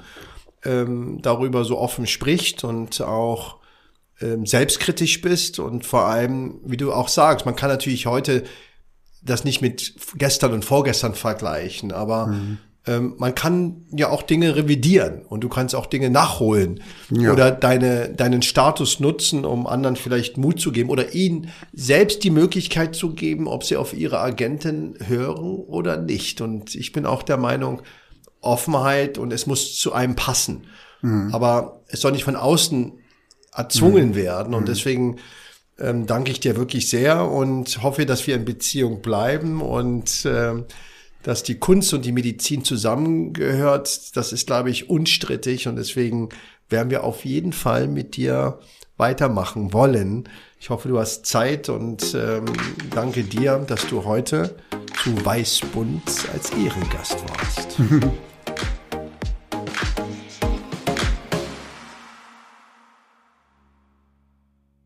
ähm, 0.63 1.19
darüber 1.21 1.65
so 1.65 1.77
offen 1.77 2.07
sprichst 2.07 2.63
und 2.63 3.01
auch 3.01 3.57
ähm, 4.21 4.45
selbstkritisch 4.45 5.21
bist 5.21 5.59
und 5.59 5.85
vor 5.85 6.05
allem, 6.05 6.59
wie 6.65 6.77
du 6.77 6.91
auch 6.91 7.07
sagst, 7.07 7.45
man 7.45 7.55
kann 7.55 7.69
natürlich 7.69 8.05
heute 8.05 8.43
das 9.21 9.43
nicht 9.43 9.61
mit 9.61 9.95
gestern 10.15 10.53
und 10.53 10.65
vorgestern 10.65 11.13
vergleichen, 11.13 11.91
aber 11.91 12.27
mhm. 12.27 12.57
Ähm, 12.87 13.15
man 13.17 13.35
kann 13.35 13.85
ja 13.91 14.09
auch 14.09 14.21
Dinge 14.21 14.55
revidieren 14.55 15.23
und 15.27 15.41
du 15.41 15.49
kannst 15.49 15.75
auch 15.75 15.85
Dinge 15.85 16.09
nachholen 16.09 16.81
ja. 17.09 17.31
oder 17.31 17.51
deine, 17.51 18.09
deinen 18.09 18.41
Status 18.41 18.99
nutzen, 18.99 19.45
um 19.45 19.67
anderen 19.67 19.95
vielleicht 19.95 20.37
Mut 20.37 20.59
zu 20.59 20.71
geben 20.71 20.89
oder 20.89 21.13
ihnen 21.13 21.49
selbst 21.73 22.23
die 22.23 22.29
Möglichkeit 22.29 22.95
zu 22.95 23.13
geben, 23.13 23.47
ob 23.47 23.63
sie 23.63 23.75
auf 23.75 23.93
ihre 23.93 24.19
Agentin 24.19 24.95
hören 25.05 25.57
oder 25.57 25.97
nicht. 25.97 26.41
Und 26.41 26.73
ich 26.73 26.91
bin 26.91 27.05
auch 27.05 27.23
der 27.23 27.37
Meinung, 27.37 27.81
Offenheit 28.41 29.17
und 29.17 29.33
es 29.33 29.45
muss 29.45 29.77
zu 29.77 29.91
einem 29.91 30.15
passen. 30.15 30.67
Mhm. 31.01 31.29
Aber 31.33 31.81
es 31.87 32.01
soll 32.01 32.13
nicht 32.13 32.23
von 32.23 32.37
außen 32.37 32.93
erzwungen 33.53 34.09
mhm. 34.09 34.15
werden 34.15 34.53
und 34.53 34.63
mhm. 34.63 34.67
deswegen 34.67 35.17
ähm, 35.79 36.05
danke 36.05 36.31
ich 36.31 36.39
dir 36.39 36.55
wirklich 36.55 36.89
sehr 36.89 37.25
und 37.25 37.83
hoffe, 37.83 38.05
dass 38.05 38.25
wir 38.27 38.35
in 38.35 38.45
Beziehung 38.45 39.01
bleiben 39.01 39.61
und 39.61 40.25
ähm, 40.25 40.65
dass 41.23 41.43
die 41.43 41.59
Kunst 41.59 41.93
und 41.93 42.05
die 42.05 42.11
Medizin 42.11 42.63
zusammengehört. 42.63 44.15
Das 44.15 44.31
ist, 44.31 44.47
glaube 44.47 44.69
ich, 44.69 44.89
unstrittig 44.89 45.67
und 45.67 45.75
deswegen 45.75 46.29
werden 46.69 46.89
wir 46.89 47.03
auf 47.03 47.25
jeden 47.25 47.53
Fall 47.53 47.87
mit 47.87 48.15
dir 48.15 48.59
weitermachen 48.97 49.73
wollen. 49.73 50.29
Ich 50.59 50.69
hoffe, 50.69 50.89
du 50.89 50.99
hast 50.99 51.25
Zeit 51.25 51.69
und 51.69 52.13
ähm, 52.13 52.45
danke 52.93 53.23
dir, 53.23 53.57
dass 53.67 53.87
du 53.87 54.03
heute 54.03 54.55
zu 55.03 55.25
Weißbund 55.25 56.03
als 56.33 56.51
Ehrengast 56.51 57.17
warst. 57.29 57.77